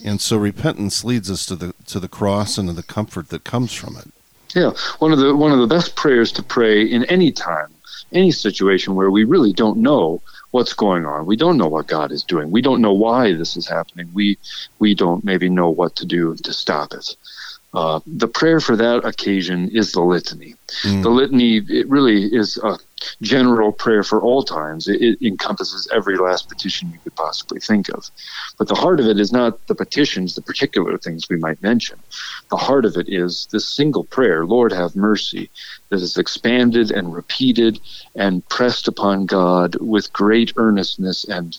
and 0.05 0.21
so 0.21 0.37
repentance 0.37 1.05
leads 1.05 1.31
us 1.31 1.47
to 1.47 1.57
the 1.57 1.75
to 1.87 2.01
the 2.01 2.09
cross 2.09 2.59
and 2.59 2.69
to 2.69 2.75
the 2.75 2.83
comfort 2.83 3.29
that 3.29 3.45
comes 3.45 3.73
from 3.73 3.97
it. 3.97 4.09
Yeah, 4.55 4.73
one 4.99 5.13
of 5.13 5.19
the 5.19 5.35
one 5.35 5.53
of 5.53 5.59
the 5.59 5.67
best 5.67 5.95
prayers 5.95 6.33
to 6.33 6.43
pray 6.43 6.83
in 6.85 7.05
any 7.05 7.33
time 7.33 7.69
any 8.13 8.31
situation 8.31 8.95
where 8.95 9.11
we 9.11 9.25
really 9.25 9.53
don't 9.53 9.79
know 9.79 10.23
what's 10.51 10.73
going 10.73 11.07
on. 11.07 11.27
We 11.27 11.37
don't 11.37 11.57
know 11.57 11.69
what 11.69 11.87
God 11.87 12.11
is 12.11 12.25
doing. 12.25 12.51
We 12.51 12.63
don't 12.63 12.81
know 12.81 12.93
why 12.93 13.33
this 13.33 13.57
is 13.57 13.69
happening. 13.69 14.11
We 14.13 14.39
we 14.79 14.95
don't 14.95 15.25
maybe 15.25 15.49
know 15.49 15.71
what 15.71 15.97
to 15.97 16.07
do 16.07 16.35
to 16.37 16.53
stop 16.53 16.93
it. 16.93 17.17
Uh, 17.73 18.01
the 18.05 18.27
prayer 18.27 18.59
for 18.59 18.75
that 18.77 19.05
occasion 19.05 19.69
is 19.69 19.93
the 19.93 20.01
litany. 20.01 20.57
Mm. 20.83 21.03
The 21.03 21.11
litany 21.11 21.57
it 21.59 21.89
really 21.89 22.25
is 22.25 22.57
a 22.59 22.79
general 23.23 23.73
prayer 23.73 24.03
for 24.03 24.21
all 24.21 24.43
times. 24.43 24.89
It, 24.89 25.01
it, 25.03 25.27
encompasses 25.27 25.89
every 25.93 26.17
last 26.17 26.49
petition 26.49 26.91
you 26.93 26.99
could 26.99 27.15
possibly 27.15 27.61
think 27.61 27.89
of. 27.91 28.11
But 28.59 28.69
the 28.69 28.75
heart 28.75 29.01
of 29.01 29.07
it 29.07 29.19
is 29.21 29.33
not 29.33 29.67
the 29.67 29.75
petitions, 29.75 30.35
the 30.35 30.43
particular 30.43 30.97
things 30.99 31.29
we 31.29 31.37
might 31.37 31.63
mention. 31.63 31.99
The 32.51 32.57
heart 32.57 32.85
of 32.85 32.97
it 32.97 33.09
is 33.09 33.49
this 33.53 33.67
single 33.67 34.05
prayer, 34.05 34.45
Lord 34.45 34.73
have 34.73 34.97
mercy, 34.97 35.51
that 35.91 36.01
is 36.01 36.17
expanded 36.17 36.91
and 36.91 37.15
repeated 37.15 37.81
and 38.15 38.47
pressed 38.49 38.89
upon 38.89 39.27
God 39.27 39.77
with 39.81 40.13
great 40.13 40.53
earnestness 40.57 41.25
and 41.25 41.59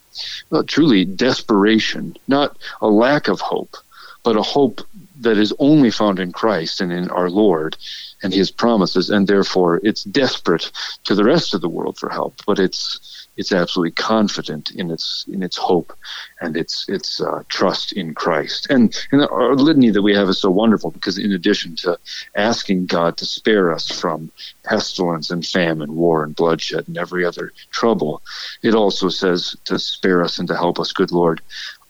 well, 0.50 0.64
truly 0.64 1.06
desperation, 1.06 2.16
not 2.28 2.58
a 2.82 2.88
lack 2.88 3.28
of 3.28 3.42
hope, 3.42 3.78
but 4.24 4.38
a 4.38 4.42
hope 4.42 4.82
that 5.22 5.38
is 5.38 5.54
only 5.60 5.92
found 5.92 6.20
in 6.20 6.32
Christ 6.32 6.82
and 6.82 6.92
in 6.92 7.10
our 7.10 7.30
Lord 7.30 7.78
and 8.24 8.34
his 8.34 8.52
promises, 8.52 9.10
and 9.10 9.28
therefore 9.28 9.80
it's 9.84 10.04
desperate 10.04 10.72
to 11.06 11.16
the 11.16 11.24
rest 11.24 11.54
of 11.54 11.62
the 11.62 11.70
world 11.70 11.98
for 11.98 12.10
help, 12.10 12.36
but 12.46 12.60
it's 12.60 13.22
it's 13.38 13.52
absolutely 13.52 13.92
confident 13.92 14.72
in 14.72 14.92
its 14.92 15.26
in 15.32 15.42
its 15.42 15.58
hope 15.58 15.94
and 16.42 16.58
its 16.58 16.88
its 16.90 17.22
uh, 17.22 17.44
trust 17.50 17.94
in 17.94 18.14
Christ. 18.14 18.68
And 18.70 18.96
and 19.12 19.22
our 19.22 19.56
litany 19.56 19.90
that 19.92 20.02
we 20.02 20.14
have 20.14 20.30
is 20.30 20.40
so 20.40 20.52
wonderful 20.52 20.92
because 20.92 21.18
in 21.18 21.32
addition 21.32 21.76
to 21.78 21.98
asking 22.36 22.88
God 22.88 23.18
to 23.18 23.26
spare 23.26 23.72
us 23.72 23.90
from 23.90 24.32
pestilence 24.64 25.32
and 25.32 25.46
famine, 25.46 25.96
war 25.96 26.24
and 26.24 26.36
bloodshed 26.36 26.88
and 26.88 26.98
every 26.98 27.26
other 27.26 27.54
trouble, 27.72 28.22
it 28.62 28.76
also 28.76 29.10
says 29.10 29.56
to 29.66 29.80
spare 29.80 30.24
us 30.24 30.38
and 30.38 30.48
to 30.50 30.56
help 30.56 30.80
us, 30.80 30.92
good 30.92 31.12
Lord, 31.12 31.42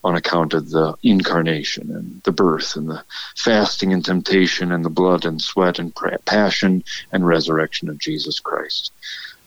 on 0.04 0.16
account 0.16 0.54
of 0.54 0.70
the 0.70 0.96
incarnation 1.04 1.92
and 1.92 2.22
the 2.24 2.32
birth 2.32 2.76
and 2.76 2.90
the 2.90 3.04
fasting 3.36 3.94
and 3.94 4.04
temptation 4.04 4.72
and 4.72 4.84
the 4.84 4.90
blood 4.90 5.26
and 5.26 5.42
sweat 5.42 5.80
and 5.80 5.94
passion 6.26 6.84
and 7.12 7.28
resurrection 7.28 7.90
of 7.90 8.00
Jesus 8.00 8.40
Christ, 8.40 8.92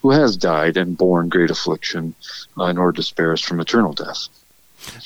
who 0.02 0.10
has 0.10 0.36
died 0.36 0.76
and 0.76 0.96
borne 0.96 1.28
great 1.28 1.50
affliction 1.50 2.14
uh, 2.58 2.64
in 2.64 2.78
order 2.78 2.96
to 2.96 3.02
spare 3.02 3.32
us 3.32 3.40
from 3.40 3.60
eternal 3.60 3.92
death. 3.92 4.28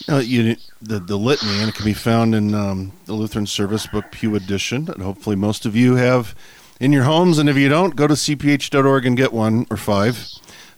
You, 0.08 0.56
the, 0.82 0.98
the 0.98 1.16
litany, 1.16 1.60
and 1.60 1.68
it 1.68 1.74
can 1.74 1.84
be 1.84 1.94
found 1.94 2.34
in 2.34 2.54
um, 2.54 2.92
the 3.06 3.12
Lutheran 3.12 3.46
Service 3.46 3.86
Book 3.86 4.06
Pew 4.10 4.34
Edition, 4.34 4.88
and 4.90 5.02
hopefully 5.02 5.36
most 5.36 5.66
of 5.66 5.76
you 5.76 5.94
have 5.94 6.34
in 6.80 6.92
your 6.92 7.04
homes. 7.04 7.38
And 7.38 7.48
if 7.48 7.56
you 7.56 7.68
don't, 7.68 7.94
go 7.94 8.06
to 8.06 8.14
cph.org 8.14 9.06
and 9.06 9.16
get 9.16 9.32
one 9.32 9.66
or 9.70 9.76
five. 9.76 10.26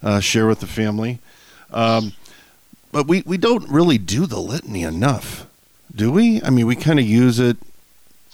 Uh, 0.02 0.18
share 0.18 0.46
with 0.46 0.60
the 0.60 0.66
family. 0.66 1.18
Um, 1.70 2.12
but 2.92 3.06
we, 3.06 3.22
we 3.26 3.38
don't 3.38 3.68
really 3.68 3.98
do 3.98 4.26
the 4.26 4.40
litany 4.40 4.82
enough, 4.82 5.46
do 5.94 6.10
we? 6.10 6.42
I 6.42 6.50
mean, 6.50 6.66
we 6.66 6.76
kind 6.76 6.98
of 6.98 7.06
use 7.06 7.38
it, 7.38 7.56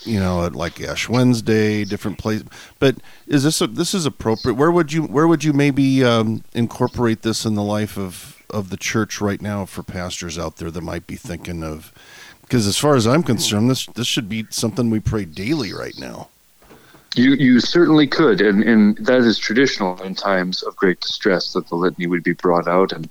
you 0.03 0.19
know, 0.19 0.45
at 0.45 0.55
like 0.55 0.81
Ash 0.81 1.09
Wednesday, 1.09 1.85
different 1.85 2.19
places. 2.19 2.47
But 2.79 2.97
is 3.27 3.45
this 3.45 3.61
a, 3.61 3.67
this 3.67 3.95
is 3.95 4.07
appropriate? 4.07 4.55
Where 4.55 4.71
would 4.71 4.93
you 4.93 5.03
where 5.03 5.27
would 5.27 5.45
you 5.45 5.53
maybe 5.53 6.05
um, 6.05 6.43
incorporate 6.55 7.23
this 7.23 7.45
in 7.45 7.55
the 7.55 7.63
life 7.63 7.99
of 7.99 8.43
of 8.51 8.71
the 8.71 8.77
church 8.77 9.21
right 9.21 9.43
now 9.43 9.65
for 9.67 9.83
pastors 9.83 10.39
out 10.39 10.57
there 10.57 10.71
that 10.71 10.83
might 10.83 11.07
be 11.07 11.17
thinking 11.17 11.63
of? 11.63 11.93
Because 12.43 12.67
as 12.67 12.79
far 12.79 12.95
as 12.95 13.07
I'm 13.07 13.23
concerned, 13.23 13.71
this 13.71 13.87
this 13.87 14.07
should 14.07 14.29
be 14.29 14.47
something 14.51 14.91
we 14.91 15.01
pray 15.01 15.25
daily 15.25 15.73
right 15.73 15.99
now. 15.99 16.29
You 17.17 17.33
you 17.33 17.61
certainly 17.61 18.07
could, 18.07 18.43
and 18.43 18.63
and 18.63 18.99
that 18.99 19.23
is 19.23 19.39
traditional 19.39 20.01
in 20.03 20.15
times 20.15 20.63
of 20.63 20.77
great 20.77 21.01
distress 21.01 21.55
that 21.55 21.67
the 21.69 21.75
litany 21.75 22.07
would 22.07 22.23
be 22.23 22.35
brought 22.35 22.69
out, 22.69 22.93
and 22.93 23.09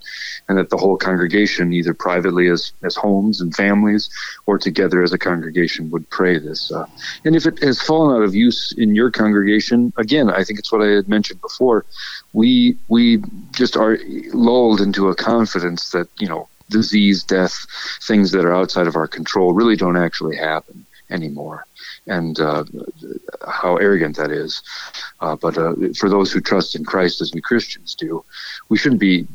and 0.48 0.60
that 0.60 0.70
the 0.70 0.78
whole 0.78 0.96
congregation, 0.96 1.74
either 1.74 1.96
privately 1.96 2.48
as 2.48 2.72
as 2.84 2.96
homes 2.96 3.42
and 3.42 3.56
families, 3.56 4.12
or 4.46 4.60
together 4.60 5.02
as 5.02 5.12
a 5.12 5.18
congregation, 5.18 5.90
would 5.90 6.08
pray 6.12 6.38
this. 6.38 6.72
Uh, 6.72 6.86
and 7.24 7.36
if 7.36 7.48
it 7.48 7.58
has 7.64 7.82
fallen 7.82 8.16
out 8.16 8.24
of 8.24 8.36
use 8.36 8.72
in 8.74 8.94
your 8.94 9.10
congregation, 9.10 9.92
again, 9.98 10.30
I 10.30 10.44
think 10.44 10.60
it's 10.60 10.72
what 10.72 10.84
I 10.84 10.92
had 10.92 11.10
mentioned 11.10 11.42
before. 11.42 11.84
We 12.34 12.78
we 12.88 13.24
just 13.54 13.76
are 13.76 13.98
lulled 14.34 14.82
into 14.82 15.10
a 15.10 15.16
confidence 15.16 15.90
that 15.90 16.10
you 16.20 16.28
know 16.28 16.48
disease, 16.70 17.24
death, 17.24 17.66
things 18.04 18.32
that 18.34 18.46
are 18.46 18.54
outside 18.54 18.86
of 18.86 18.96
our 18.96 19.08
control 19.08 19.54
really 19.54 19.76
don't 19.76 19.98
actually 19.98 20.36
happen 20.36 20.86
anymore 21.10 21.66
and 22.08 22.40
uh, 22.40 22.64
how 23.48 23.78
arrogant 23.78 24.18
that 24.18 24.32
is. 24.32 24.62
Uh, 25.20 25.36
but 25.36 25.58
uh, 25.58 25.74
for 25.98 26.10
those 26.10 26.32
who 26.32 26.42
trust 26.42 26.76
in 26.76 26.86
Christ, 26.86 27.22
as 27.22 27.34
we 27.34 27.42
Christians 27.42 27.96
do, 27.96 28.24
we 28.70 28.78
shouldn't 28.78 29.02
be 29.02 29.28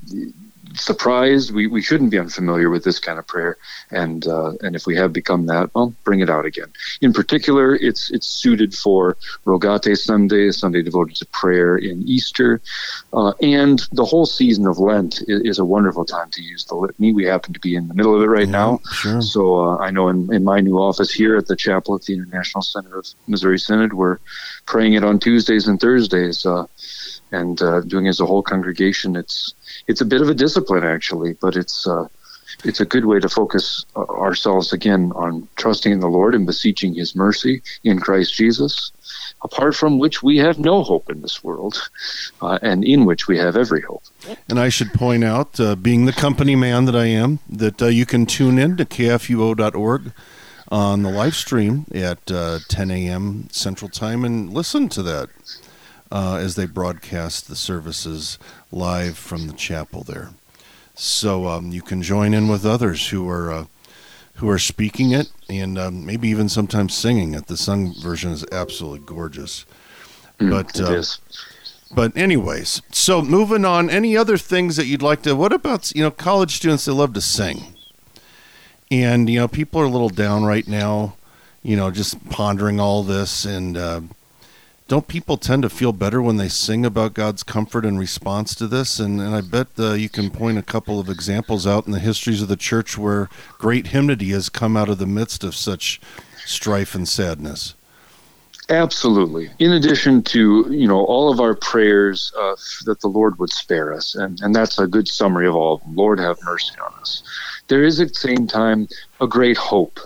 surprised. 0.75 1.53
We, 1.53 1.67
we 1.67 1.83
shouldn't 1.83 2.11
be 2.11 2.19
unfamiliar 2.19 2.71
with 2.71 2.85
this 2.85 2.99
kind 2.99 3.19
of 3.19 3.27
prayer, 3.27 3.57
and 3.91 4.27
uh, 4.27 4.53
and 4.62 4.77
if 4.77 4.87
we 4.87 4.97
have 4.97 5.12
become 5.12 5.47
that, 5.47 5.75
well, 5.75 5.95
bring 6.05 6.21
it 6.21 6.31
out 6.31 6.47
again. 6.47 6.73
In 7.00 7.12
particular, 7.12 7.75
it's 7.75 8.11
it's 8.11 8.27
suited 8.27 8.75
for 8.75 9.17
Rogate 9.45 9.97
Sunday, 9.99 10.49
a 10.49 10.53
Sunday 10.53 10.83
devoted 10.83 11.17
to 11.17 11.27
prayer 11.27 11.77
in 11.77 12.03
Easter, 12.03 12.61
uh, 13.12 13.33
and 13.41 13.81
the 13.93 14.05
whole 14.05 14.27
season 14.27 14.67
of 14.67 14.79
Lent 14.79 15.23
is, 15.29 15.43
is, 15.43 15.59
a 15.59 15.65
wonderful 15.65 16.05
time 16.05 16.31
to 16.31 16.43
use 16.43 16.65
the 16.65 16.75
litany. 16.75 17.12
We 17.12 17.25
happen 17.25 17.53
to 17.53 17.61
be 17.61 17.75
in 17.75 17.89
the 17.89 17.95
middle 17.95 18.15
of 18.15 18.23
it 18.23 18.27
right 18.27 18.47
yeah, 18.47 18.53
now, 18.53 18.81
sure. 18.93 19.21
so 19.21 19.61
uh, 19.61 19.77
I 19.79 19.91
know 19.91 20.09
in, 20.09 20.33
in 20.33 20.45
my 20.45 20.61
new 20.61 20.79
office 20.79 21.11
here 21.12 21.37
at 21.37 21.47
the 21.47 21.57
chapel 21.57 21.95
at 21.95 22.03
the 22.03 22.15
International 22.15 22.62
Center 22.62 22.99
of 22.99 23.07
Missouri 23.27 23.59
Synod, 23.59 23.93
we're 23.93 24.19
praying 24.67 24.95
it 24.95 25.05
on 25.05 25.19
Tuesdays 25.19 25.67
and 25.69 25.81
Thursdays. 25.81 26.47
And 27.32 27.60
uh, 27.62 27.80
doing 27.82 28.08
as 28.08 28.20
a 28.20 28.26
whole 28.26 28.42
congregation, 28.42 29.16
it's 29.16 29.54
it's 29.87 30.00
a 30.00 30.04
bit 30.04 30.20
of 30.20 30.28
a 30.28 30.34
discipline 30.34 30.84
actually, 30.84 31.34
but 31.34 31.56
it's 31.56 31.87
uh, 31.87 32.08
it's 32.64 32.80
a 32.80 32.84
good 32.84 33.04
way 33.04 33.20
to 33.20 33.28
focus 33.28 33.84
uh, 33.96 34.00
ourselves 34.00 34.72
again 34.72 35.12
on 35.14 35.49
trusting 35.56 35.92
in 35.92 36.00
the 36.00 36.08
Lord 36.08 36.34
and 36.34 36.46
beseeching 36.46 36.94
His 36.94 37.14
mercy 37.14 37.62
in 37.84 38.00
Christ 38.00 38.34
Jesus, 38.34 38.92
apart 39.42 39.75
from 39.75 39.99
which 39.99 40.22
we 40.22 40.38
have 40.38 40.58
no 40.58 40.82
hope 40.82 41.10
in 41.10 41.22
this 41.22 41.42
world, 41.42 41.88
uh, 42.42 42.58
and 42.62 42.84
in 42.84 43.04
which 43.04 43.28
we 43.28 43.38
have 43.38 43.56
every 43.56 43.80
hope. 43.80 44.02
And 44.49 44.58
I 44.58 44.68
should 44.68 44.92
point 44.92 45.25
out, 45.25 45.58
uh, 45.58 45.76
being 45.76 46.06
the 46.06 46.12
company 46.12 46.56
man 46.56 46.84
that 46.84 46.96
I 46.96 47.06
am, 47.06 47.38
that 47.49 47.80
uh, 47.80 47.87
you 47.87 48.06
can 48.06 48.26
tune 48.26 48.58
in 48.58 48.76
to 48.76 48.84
kfuo.org 48.84 50.12
on 50.70 51.02
the 51.02 51.10
live 51.10 51.34
stream 51.34 51.87
at 51.92 52.30
uh, 52.30 52.60
10 52.68 52.90
a.m. 52.90 53.49
Central 53.50 53.88
Time 53.88 54.25
and 54.25 54.52
listen 54.52 54.88
to 54.90 55.02
that 55.02 55.28
uh, 56.11 56.37
as 56.37 56.57
they 56.57 56.67
broadcast 56.67 57.49
the 57.49 57.57
services 57.57 58.38
live 58.73 59.17
from 59.17 59.47
the 59.47 59.52
chapel 59.52 60.02
there. 60.02 60.31
So 60.95 61.47
um, 61.47 61.71
you 61.71 61.83
can 61.83 62.02
join 62.02 62.35
in 62.35 62.49
with 62.49 62.67
others 62.67 63.09
who 63.09 63.29
are 63.29 63.52
uh, 63.52 63.64
who 64.35 64.49
are 64.49 64.59
speaking 64.59 65.12
it 65.12 65.31
and 65.49 65.79
um, 65.79 66.05
maybe 66.05 66.29
even 66.29 66.49
sometimes 66.49 66.95
singing 66.95 67.35
it. 67.35 67.47
The 67.47 67.57
sung 67.57 67.95
version 67.95 68.33
is 68.33 68.45
absolutely 68.50 69.07
gorgeous. 69.07 69.64
Mm, 70.38 70.50
but 70.50 70.81
uh, 70.81 71.02
but 71.95 72.17
anyways, 72.17 72.83
so 72.90 73.23
moving 73.23 73.64
on. 73.64 73.88
Any 73.90 74.17
other 74.17 74.37
things 74.37 74.76
that 74.76 74.87
you'd 74.87 75.02
like 75.02 75.23
to? 75.23 75.35
What 75.35 75.52
about 75.52 75.95
you 75.95 76.02
know 76.02 76.11
college 76.11 76.57
students 76.57 76.85
They 76.85 76.93
love 76.93 77.14
to 77.14 77.21
sing? 77.21 77.75
And 78.90 79.31
you 79.31 79.38
know 79.38 79.49
people 79.49 79.81
are 79.81 79.85
a 79.85 79.90
little 79.90 80.09
down 80.09 80.45
right 80.45 80.67
now. 80.67 81.17
You 81.62 81.76
know, 81.76 81.90
just 81.90 82.29
pondering 82.31 82.81
all 82.81 83.02
this 83.02 83.45
and. 83.45 83.79
Don't 84.90 85.06
people 85.06 85.37
tend 85.37 85.62
to 85.62 85.70
feel 85.70 85.92
better 85.92 86.20
when 86.20 86.37
they 86.37 86.49
sing 86.49 86.85
about 86.85 87.14
God's 87.14 87.44
comfort 87.44 87.85
in 87.85 87.97
response 87.97 88.56
to 88.56 88.66
this? 88.66 88.99
And, 88.99 89.20
and 89.20 89.37
I 89.37 89.40
bet 89.40 89.68
uh, 89.78 89.92
you 89.92 90.09
can 90.09 90.30
point 90.30 90.59
a 90.59 90.64
couple 90.64 90.99
of 90.99 91.09
examples 91.09 91.64
out 91.64 91.87
in 91.87 91.92
the 91.92 92.00
histories 92.00 92.42
of 92.42 92.49
the 92.49 92.56
church 92.56 92.99
where 92.99 93.28
great 93.56 93.87
hymnody 93.87 94.30
has 94.30 94.49
come 94.49 94.76
out 94.76 94.88
of 94.88 94.99
the 94.99 95.06
midst 95.06 95.44
of 95.44 95.54
such 95.54 96.00
strife 96.44 96.97
and 96.97 97.09
sadness. 97.09 97.75
Absolutely. 98.68 99.50
In 99.61 99.70
addition 99.75 100.25
to 100.25 100.66
you 100.68 100.88
know 100.88 101.04
all 101.04 101.30
of 101.30 101.38
our 101.38 101.54
prayers 101.54 102.32
uh, 102.37 102.56
that 102.85 102.99
the 103.00 103.06
Lord 103.06 103.38
would 103.38 103.50
spare 103.50 103.94
us, 103.94 104.16
and 104.16 104.40
and 104.40 104.52
that's 104.52 104.80
a 104.80 104.88
good 104.88 105.06
summary 105.06 105.47
of 105.47 105.54
all 105.54 105.75
of 105.75 105.82
them. 105.82 105.94
Lord 105.94 106.18
have 106.18 106.37
mercy 106.42 106.75
on 106.85 106.92
us. 107.00 107.23
There 107.68 107.85
is 107.85 108.00
at 108.00 108.09
the 108.09 108.14
same 108.14 108.49
time 108.49 108.88
a 109.20 109.28
great 109.28 109.56
hope 109.56 110.00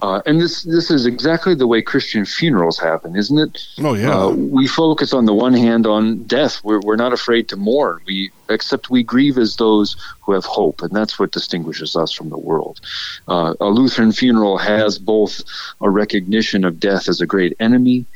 uh, 0.00 0.22
and 0.26 0.40
this 0.40 0.62
this 0.62 0.90
is 0.90 1.06
exactly 1.06 1.54
the 1.56 1.66
way 1.66 1.82
Christian 1.82 2.24
funerals 2.24 2.78
happen, 2.78 3.16
isn't 3.16 3.38
it? 3.38 3.66
Oh 3.80 3.94
yeah. 3.94 4.14
Uh, 4.16 4.30
we 4.30 4.68
focus 4.68 5.12
on 5.12 5.24
the 5.24 5.34
one 5.34 5.54
hand 5.54 5.86
on 5.86 6.22
death. 6.24 6.62
We're 6.62 6.80
we're 6.80 6.96
not 6.96 7.12
afraid 7.12 7.48
to 7.48 7.56
mourn. 7.56 8.00
We 8.06 8.30
except 8.48 8.90
we 8.90 9.02
grieve 9.02 9.38
as 9.38 9.56
those 9.56 9.96
who 10.20 10.32
have 10.32 10.44
hope, 10.44 10.82
and 10.82 10.92
that's 10.92 11.18
what 11.18 11.32
distinguishes 11.32 11.96
us 11.96 12.12
from 12.12 12.28
the 12.30 12.38
world. 12.38 12.80
Uh, 13.26 13.54
a 13.60 13.66
Lutheran 13.66 14.12
funeral 14.12 14.56
has 14.58 14.98
both 14.98 15.42
a 15.80 15.90
recognition 15.90 16.64
of 16.64 16.78
death 16.78 17.08
as 17.08 17.20
a 17.20 17.26
great 17.26 17.56
enemy. 17.58 18.06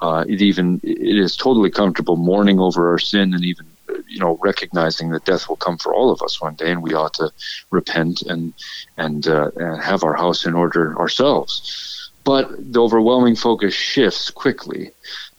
Uh, 0.00 0.24
it 0.28 0.42
even 0.42 0.80
it 0.82 1.18
is 1.18 1.36
totally 1.36 1.70
comfortable 1.70 2.16
mourning 2.16 2.58
over 2.58 2.90
our 2.90 2.98
sin 2.98 3.32
and 3.32 3.44
even 3.44 3.66
you 4.08 4.20
know, 4.20 4.38
recognizing 4.40 5.10
that 5.10 5.24
death 5.24 5.48
will 5.48 5.56
come 5.56 5.78
for 5.78 5.94
all 5.94 6.10
of 6.10 6.22
us 6.22 6.40
one 6.40 6.54
day, 6.54 6.70
and 6.70 6.82
we 6.82 6.94
ought 6.94 7.14
to 7.14 7.30
repent 7.70 8.22
and 8.22 8.54
and, 8.96 9.28
uh, 9.28 9.50
and 9.56 9.82
have 9.82 10.04
our 10.04 10.14
house 10.14 10.44
in 10.46 10.54
order 10.54 10.98
ourselves. 10.98 12.10
But 12.24 12.72
the 12.72 12.82
overwhelming 12.82 13.36
focus 13.36 13.74
shifts 13.74 14.30
quickly 14.30 14.90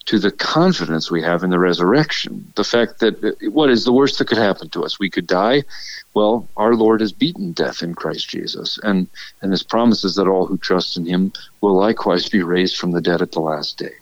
to 0.06 0.18
the 0.18 0.32
confidence 0.32 1.12
we 1.12 1.22
have 1.22 1.44
in 1.44 1.52
the 1.52 1.60
resurrection. 1.60 2.52
The 2.56 2.64
fact 2.64 3.00
that 3.00 3.24
uh, 3.24 3.50
what 3.52 3.70
is 3.70 3.86
the 3.86 3.94
worst 3.94 4.18
that 4.18 4.28
could 4.28 4.40
happen 4.40 4.70
to 4.70 4.84
us? 4.84 5.00
We 5.00 5.10
could 5.10 5.28
die. 5.28 5.64
Well, 6.16 6.48
our 6.58 6.74
Lord 6.74 7.02
has 7.02 7.12
beaten 7.12 7.52
death 7.52 7.84
in 7.84 7.94
Christ 7.94 8.28
Jesus, 8.28 8.80
and 8.82 9.08
and 9.42 9.52
His 9.52 9.62
promises 9.62 10.16
that 10.16 10.28
all 10.28 10.48
who 10.48 10.58
trust 10.58 10.98
in 10.98 11.06
Him 11.06 11.32
will 11.62 11.76
likewise 11.76 12.28
be 12.28 12.42
raised 12.42 12.78
from 12.78 12.92
the 12.92 13.02
dead 13.02 13.22
at 13.22 13.34
the 13.34 13.40
last 13.40 13.78
day. 13.78 13.94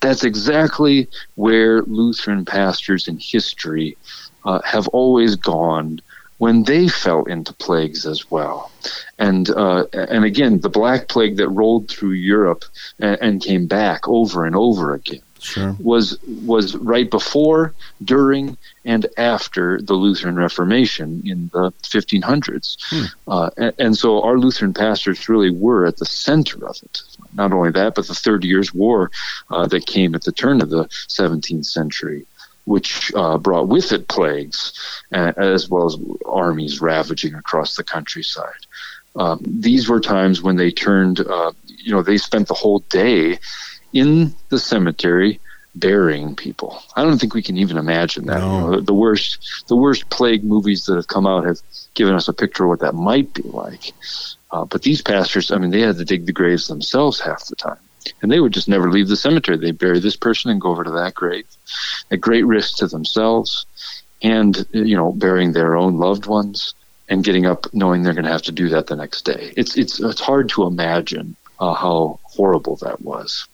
That's 0.00 0.24
exactly 0.24 1.08
where 1.34 1.82
Lutheran 1.82 2.44
pastors 2.44 3.08
in 3.08 3.18
history 3.18 3.96
uh, 4.44 4.60
have 4.64 4.88
always 4.88 5.36
gone 5.36 6.00
when 6.38 6.64
they 6.64 6.88
fell 6.88 7.24
into 7.24 7.52
plagues 7.52 8.04
as 8.04 8.30
well. 8.30 8.72
And 9.18 9.48
uh, 9.50 9.84
and 9.92 10.24
again, 10.24 10.60
the 10.60 10.68
Black 10.68 11.08
Plague 11.08 11.36
that 11.36 11.48
rolled 11.48 11.88
through 11.88 12.12
Europe 12.12 12.64
and, 12.98 13.18
and 13.20 13.42
came 13.42 13.66
back 13.66 14.08
over 14.08 14.44
and 14.44 14.56
over 14.56 14.94
again 14.94 15.22
sure. 15.42 15.76
was 15.80 16.18
was 16.44 16.74
right 16.76 17.10
before, 17.10 17.74
during, 18.02 18.56
and 18.84 19.06
after 19.16 19.80
the 19.80 19.94
Lutheran 19.94 20.36
Reformation 20.36 21.22
in 21.24 21.50
the 21.52 21.72
1500s. 21.82 22.76
Hmm. 22.88 23.30
Uh, 23.30 23.50
and, 23.56 23.74
and, 23.78 23.98
so 23.98 24.22
our 24.22 24.38
Lutheran 24.38 24.74
pastors 24.74 25.28
really 25.28 25.50
were 25.50 25.86
at 25.86 25.98
the 25.98 26.06
center 26.06 26.66
of 26.66 26.76
it. 26.82 27.02
Not 27.34 27.52
only 27.52 27.70
that, 27.72 27.94
but 27.94 28.06
the 28.06 28.14
Thirty 28.14 28.48
Years' 28.48 28.72
War 28.74 29.10
uh, 29.50 29.66
that 29.66 29.86
came 29.86 30.14
at 30.14 30.22
the 30.22 30.32
turn 30.32 30.60
of 30.62 30.70
the 30.70 30.84
17th 30.84 31.66
century 31.66 32.26
which 32.64 33.12
uh, 33.14 33.38
brought 33.38 33.68
with 33.68 33.92
it 33.92 34.06
plagues, 34.08 34.72
uh, 35.12 35.32
as 35.36 35.68
well 35.68 35.86
as 35.86 35.96
armies 36.26 36.80
ravaging 36.80 37.34
across 37.34 37.76
the 37.76 37.82
countryside. 37.82 38.66
Um, 39.16 39.42
these 39.44 39.88
were 39.88 40.00
times 40.00 40.42
when 40.42 40.56
they 40.56 40.70
turned, 40.70 41.20
uh, 41.20 41.52
you 41.66 41.92
know, 41.92 42.02
they 42.02 42.16
spent 42.16 42.48
the 42.48 42.54
whole 42.54 42.78
day 42.88 43.38
in 43.92 44.34
the 44.48 44.58
cemetery 44.58 45.40
burying 45.74 46.34
people. 46.34 46.82
I 46.96 47.02
don't 47.02 47.18
think 47.18 47.34
we 47.34 47.42
can 47.42 47.56
even 47.56 47.78
imagine 47.78 48.26
that. 48.26 48.40
No. 48.40 48.54
You 48.54 48.70
know, 48.76 48.80
the 48.80 48.94
worst, 48.94 49.64
the 49.68 49.76
worst 49.76 50.08
plague 50.10 50.44
movies 50.44 50.84
that 50.86 50.96
have 50.96 51.08
come 51.08 51.26
out 51.26 51.46
have 51.46 51.60
given 51.94 52.14
us 52.14 52.28
a 52.28 52.32
picture 52.32 52.64
of 52.64 52.70
what 52.70 52.80
that 52.80 52.94
might 52.94 53.32
be 53.32 53.42
like. 53.42 53.92
Uh, 54.50 54.66
but 54.66 54.82
these 54.82 55.00
pastors, 55.00 55.50
I 55.50 55.56
mean, 55.56 55.70
they 55.70 55.80
had 55.80 55.96
to 55.96 56.04
dig 56.04 56.26
the 56.26 56.32
graves 56.32 56.68
themselves 56.68 57.20
half 57.20 57.46
the 57.46 57.56
time 57.56 57.78
and 58.20 58.30
they 58.30 58.40
would 58.40 58.52
just 58.52 58.68
never 58.68 58.90
leave 58.90 59.08
the 59.08 59.16
cemetery. 59.16 59.56
They 59.56 59.70
bury 59.70 60.00
this 60.00 60.16
person 60.16 60.50
and 60.50 60.60
go 60.60 60.70
over 60.70 60.84
to 60.84 60.90
that 60.90 61.14
grave, 61.14 61.46
at 62.10 62.20
great 62.20 62.44
risk 62.46 62.78
to 62.78 62.86
themselves, 62.86 63.66
and 64.22 64.66
you 64.72 64.96
know, 64.96 65.12
burying 65.12 65.52
their 65.52 65.76
own 65.76 65.98
loved 65.98 66.26
ones 66.26 66.74
and 67.08 67.24
getting 67.24 67.46
up 67.46 67.72
knowing 67.72 68.02
they're 68.02 68.14
going 68.14 68.24
to 68.24 68.30
have 68.30 68.42
to 68.42 68.52
do 68.52 68.68
that 68.70 68.86
the 68.86 68.96
next 68.96 69.22
day. 69.22 69.52
It's 69.56 69.76
it's 69.76 70.00
it's 70.00 70.20
hard 70.20 70.48
to 70.50 70.64
imagine 70.64 71.36
uh, 71.58 71.74
how 71.74 72.20
horrible 72.22 72.76
that 72.76 73.02
was, 73.02 73.46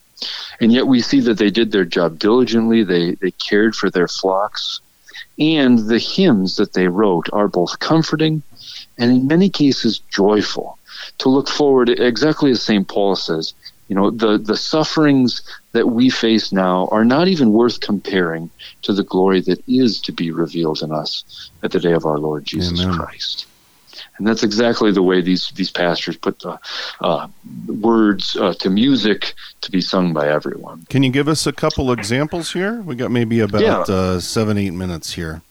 and 0.61 0.73
yet 0.73 0.87
we 0.87 1.01
see 1.01 1.21
that 1.21 1.39
they 1.39 1.51
did 1.51 1.73
their 1.73 1.85
job 1.85 2.19
diligently. 2.19 2.85
They 2.85 3.13
they 3.13 3.31
cared 3.33 3.75
for 3.75 3.91
their 3.91 4.09
flocks, 4.09 4.81
and 5.39 5.79
the 5.79 5.99
hymns 5.99 6.57
that 6.57 6.73
they 6.73 6.89
wrote 6.89 7.29
are 7.33 7.49
both 7.49 7.79
comforting 7.79 8.43
and 8.99 9.11
in 9.11 9.27
many 9.27 9.49
cases 9.49 10.01
joyful. 10.11 10.79
To 11.19 11.29
look 11.29 11.49
forward, 11.49 11.89
exactly 11.89 12.51
as 12.51 12.63
St. 12.63 12.87
Paul 12.87 13.17
says, 13.17 13.55
you 13.89 13.95
know, 13.95 14.11
the, 14.11 14.37
the 14.37 14.57
sufferings 14.57 15.43
that 15.73 15.89
we 15.89 16.11
face 16.11 16.53
now 16.53 16.89
are 16.91 17.05
not 17.05 17.29
even 17.29 17.53
worth 17.53 17.81
comparing 17.81 18.51
to 18.83 18.93
the 18.93 19.05
glory 19.05 19.41
that 19.43 19.63
is 19.67 20.01
to 20.03 20.13
be 20.13 20.31
revealed 20.31 20.83
in 20.83 20.93
us 20.93 21.51
at 21.63 21.71
the 21.71 21.81
day 21.81 21.93
of 21.93 22.05
our 22.05 22.19
Lord 22.19 22.45
Jesus 22.45 22.83
Amen. 22.83 22.99
Christ. 22.99 23.47
And 24.17 24.27
that's 24.27 24.43
exactly 24.43 24.93
the 24.93 25.03
way 25.03 25.21
these, 25.21 25.51
these 25.53 25.71
pastors 25.71 26.17
put 26.17 26.39
the 26.41 26.59
uh, 27.01 27.29
words 27.67 28.37
uh, 28.37 28.55
to 28.55 28.71
music 28.71 29.35
to 29.63 29.71
be 29.71 29.81
sung 29.81 30.13
by 30.13 30.29
everyone. 30.29 30.87
Can 30.89 31.03
you 31.03 31.11
give 31.11 31.29
us 31.29 31.47
a 31.47 31.53
couple 31.53 31.93
examples 31.93 32.53
here? 32.53 32.81
We 32.81 32.95
got 32.95 33.11
maybe 33.11 33.41
about 33.41 33.63
yeah. 33.63 33.81
uh, 33.81 34.21
seven, 34.21 34.59
eight 34.59 34.73
minutes 34.73 35.13
here 35.13 35.43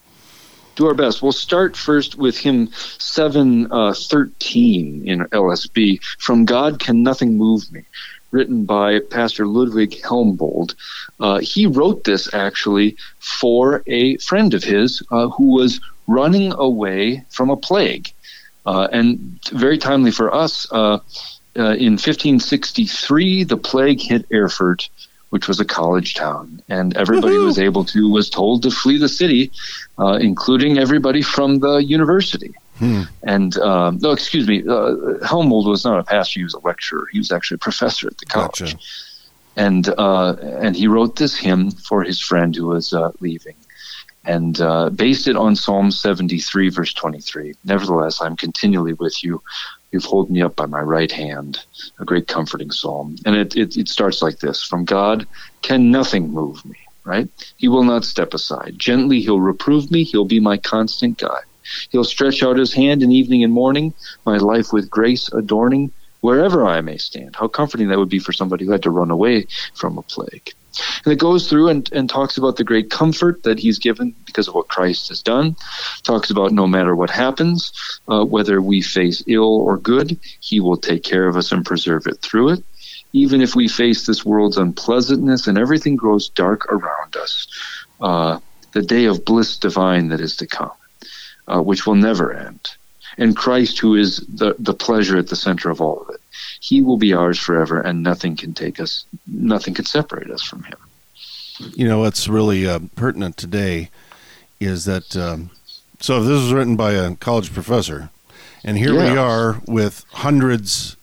do 0.76 0.86
our 0.86 0.94
best. 0.94 1.22
We'll 1.22 1.32
start 1.32 1.76
first 1.76 2.18
with 2.18 2.38
hymn 2.38 2.68
713 2.72 3.72
uh, 3.72 5.12
in 5.12 5.20
LSB 5.30 6.00
From 6.20 6.44
God 6.44 6.78
Can 6.78 7.02
Nothing 7.02 7.36
Move 7.36 7.72
Me 7.72 7.82
written 8.30 8.64
by 8.64 9.00
Pastor 9.00 9.46
Ludwig 9.46 10.02
Helmbold. 10.02 10.74
Uh, 11.18 11.38
he 11.38 11.66
wrote 11.66 12.04
this 12.04 12.32
actually 12.34 12.96
for 13.18 13.82
a 13.86 14.16
friend 14.18 14.54
of 14.54 14.62
his 14.62 15.02
uh, 15.10 15.28
who 15.28 15.52
was 15.52 15.80
running 16.06 16.52
away 16.52 17.24
from 17.30 17.50
a 17.50 17.56
plague. 17.56 18.12
Uh, 18.68 18.86
and 18.92 19.40
very 19.50 19.78
timely 19.78 20.10
for 20.10 20.34
us, 20.34 20.70
uh, 20.72 20.98
uh, 21.56 21.72
in 21.86 21.92
1563, 21.92 23.44
the 23.44 23.56
plague 23.56 23.98
hit 23.98 24.26
Erfurt, 24.30 24.90
which 25.30 25.48
was 25.48 25.58
a 25.58 25.64
college 25.64 26.14
town, 26.14 26.60
and 26.68 26.94
everybody 26.94 27.32
Woo-hoo! 27.32 27.46
was 27.46 27.58
able 27.58 27.82
to 27.86 28.10
was 28.10 28.28
told 28.28 28.62
to 28.64 28.70
flee 28.70 28.98
the 28.98 29.08
city, 29.08 29.50
uh, 29.98 30.18
including 30.20 30.76
everybody 30.76 31.22
from 31.22 31.60
the 31.60 31.76
university. 31.78 32.52
Hmm. 32.78 33.04
And 33.22 33.56
um, 33.56 34.00
no, 34.02 34.10
excuse 34.10 34.46
me, 34.46 34.60
uh, 34.60 35.24
Helmbold 35.24 35.66
was 35.66 35.86
not 35.86 35.98
a 35.98 36.04
pastor; 36.04 36.40
he 36.40 36.44
was 36.44 36.52
a 36.52 36.58
lecturer. 36.58 37.06
He 37.10 37.18
was 37.18 37.32
actually 37.32 37.54
a 37.54 37.64
professor 37.70 38.06
at 38.08 38.18
the 38.18 38.26
college. 38.26 38.58
Gotcha. 38.58 38.78
And 39.56 39.88
uh, 39.96 40.36
and 40.60 40.76
he 40.76 40.88
wrote 40.88 41.16
this 41.16 41.38
hymn 41.38 41.70
for 41.70 42.02
his 42.04 42.20
friend 42.20 42.54
who 42.54 42.66
was 42.66 42.92
uh, 42.92 43.12
leaving, 43.20 43.56
and 44.28 44.60
uh, 44.60 44.90
based 44.90 45.26
it 45.26 45.36
on 45.36 45.56
Psalm 45.56 45.90
seventy 45.90 46.38
three, 46.38 46.68
verse 46.68 46.92
twenty 46.92 47.20
three. 47.20 47.54
Nevertheless, 47.64 48.20
I'm 48.20 48.36
continually 48.36 48.92
with 48.92 49.24
you. 49.24 49.42
You've 49.90 50.04
held 50.04 50.30
me 50.30 50.42
up 50.42 50.54
by 50.54 50.66
my 50.66 50.82
right 50.82 51.10
hand. 51.10 51.64
A 51.98 52.04
great 52.04 52.28
comforting 52.28 52.70
psalm, 52.70 53.16
and 53.24 53.34
it, 53.34 53.56
it 53.56 53.76
it 53.76 53.88
starts 53.88 54.20
like 54.22 54.38
this: 54.38 54.62
From 54.62 54.84
God 54.84 55.26
can 55.62 55.90
nothing 55.90 56.30
move 56.30 56.64
me. 56.64 56.76
Right? 57.04 57.28
He 57.56 57.68
will 57.68 57.84
not 57.84 58.04
step 58.04 58.34
aside. 58.34 58.74
Gently, 58.76 59.20
he'll 59.20 59.40
reprove 59.40 59.90
me. 59.90 60.04
He'll 60.04 60.26
be 60.26 60.40
my 60.40 60.58
constant 60.58 61.16
guide. 61.16 61.48
He'll 61.90 62.04
stretch 62.04 62.42
out 62.42 62.58
his 62.58 62.74
hand 62.74 63.02
in 63.02 63.10
evening 63.12 63.42
and 63.44 63.52
morning, 63.52 63.94
my 64.26 64.36
life 64.36 64.74
with 64.74 64.90
grace 64.90 65.32
adorning, 65.32 65.90
wherever 66.20 66.66
I 66.66 66.82
may 66.82 66.98
stand. 66.98 67.34
How 67.34 67.48
comforting 67.48 67.88
that 67.88 67.98
would 67.98 68.10
be 68.10 68.18
for 68.18 68.32
somebody 68.34 68.66
who 68.66 68.72
had 68.72 68.82
to 68.82 68.90
run 68.90 69.10
away 69.10 69.46
from 69.74 69.96
a 69.96 70.02
plague. 70.02 70.52
And 71.04 71.12
it 71.12 71.18
goes 71.18 71.48
through 71.48 71.68
and, 71.68 71.90
and 71.92 72.08
talks 72.08 72.38
about 72.38 72.56
the 72.56 72.64
great 72.64 72.90
comfort 72.90 73.42
that 73.42 73.58
he's 73.58 73.78
given 73.78 74.14
because 74.26 74.48
of 74.48 74.54
what 74.54 74.68
Christ 74.68 75.08
has 75.08 75.22
done. 75.22 75.56
Talks 76.02 76.30
about 76.30 76.52
no 76.52 76.66
matter 76.66 76.94
what 76.94 77.10
happens, 77.10 77.72
uh, 78.08 78.24
whether 78.24 78.60
we 78.60 78.82
face 78.82 79.22
ill 79.26 79.56
or 79.60 79.78
good, 79.78 80.18
he 80.40 80.60
will 80.60 80.76
take 80.76 81.02
care 81.02 81.26
of 81.26 81.36
us 81.36 81.52
and 81.52 81.64
preserve 81.64 82.06
it 82.06 82.20
through 82.22 82.50
it. 82.50 82.64
Even 83.12 83.40
if 83.40 83.56
we 83.56 83.68
face 83.68 84.06
this 84.06 84.24
world's 84.24 84.58
unpleasantness 84.58 85.46
and 85.46 85.56
everything 85.56 85.96
grows 85.96 86.28
dark 86.28 86.70
around 86.70 87.16
us, 87.16 87.46
uh, 88.00 88.38
the 88.72 88.82
day 88.82 89.06
of 89.06 89.24
bliss 89.24 89.56
divine 89.56 90.08
that 90.08 90.20
is 90.20 90.36
to 90.36 90.46
come 90.46 90.70
uh, 91.48 91.60
which 91.60 91.86
will 91.86 91.94
never 91.94 92.32
end. 92.32 92.60
And 93.16 93.36
Christ, 93.36 93.78
who 93.80 93.96
is 93.96 94.18
the, 94.28 94.54
the 94.58 94.74
pleasure 94.74 95.18
at 95.18 95.28
the 95.28 95.36
center 95.36 95.70
of 95.70 95.80
all 95.80 96.02
of 96.02 96.14
it, 96.14 96.17
he 96.60 96.80
will 96.80 96.96
be 96.96 97.12
ours 97.12 97.38
forever, 97.38 97.80
and 97.80 98.02
nothing 98.02 98.36
can 98.36 98.54
take 98.54 98.80
us, 98.80 99.04
nothing 99.26 99.74
can 99.74 99.84
separate 99.84 100.30
us 100.30 100.42
from 100.42 100.64
him. 100.64 100.78
You 101.74 101.88
know, 101.88 102.00
what's 102.00 102.28
really 102.28 102.66
uh, 102.66 102.80
pertinent 102.94 103.36
today 103.36 103.90
is 104.60 104.84
that, 104.84 105.16
um, 105.16 105.50
so 106.00 106.22
this 106.22 106.42
was 106.42 106.52
written 106.52 106.76
by 106.76 106.92
a 106.92 107.16
college 107.16 107.52
professor, 107.52 108.10
and 108.64 108.78
here 108.78 108.94
yeah. 108.94 109.12
we 109.12 109.18
are 109.18 109.60
with 109.66 110.04
hundreds, 110.12 110.96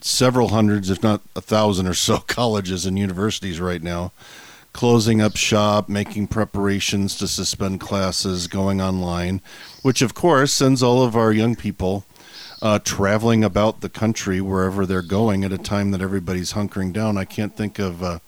several 0.00 0.48
hundreds, 0.48 0.90
if 0.90 1.02
not 1.02 1.22
a 1.34 1.40
thousand 1.40 1.86
or 1.86 1.94
so 1.94 2.18
colleges 2.26 2.86
and 2.86 2.98
universities 2.98 3.60
right 3.60 3.82
now 3.82 4.12
closing 4.78 5.20
up 5.20 5.36
shop, 5.36 5.88
making 5.88 6.24
preparations 6.24 7.16
to 7.16 7.26
suspend 7.26 7.80
classes, 7.80 8.46
going 8.46 8.80
online, 8.80 9.40
which 9.82 10.02
of 10.02 10.14
course 10.14 10.52
sends 10.52 10.84
all 10.84 11.02
of 11.02 11.16
our 11.16 11.32
young 11.32 11.56
people 11.56 12.04
uh, 12.60 12.78
traveling 12.80 13.44
about 13.44 13.80
the 13.80 13.88
country 13.88 14.40
wherever 14.40 14.84
they're 14.86 15.02
going 15.02 15.44
at 15.44 15.52
a 15.52 15.58
time 15.58 15.90
that 15.92 16.00
everybody's 16.00 16.52
hunkering 16.52 16.92
down. 16.92 17.16
I 17.16 17.24
can't 17.24 17.56
think 17.56 17.78
of 17.78 18.02
uh, 18.02 18.18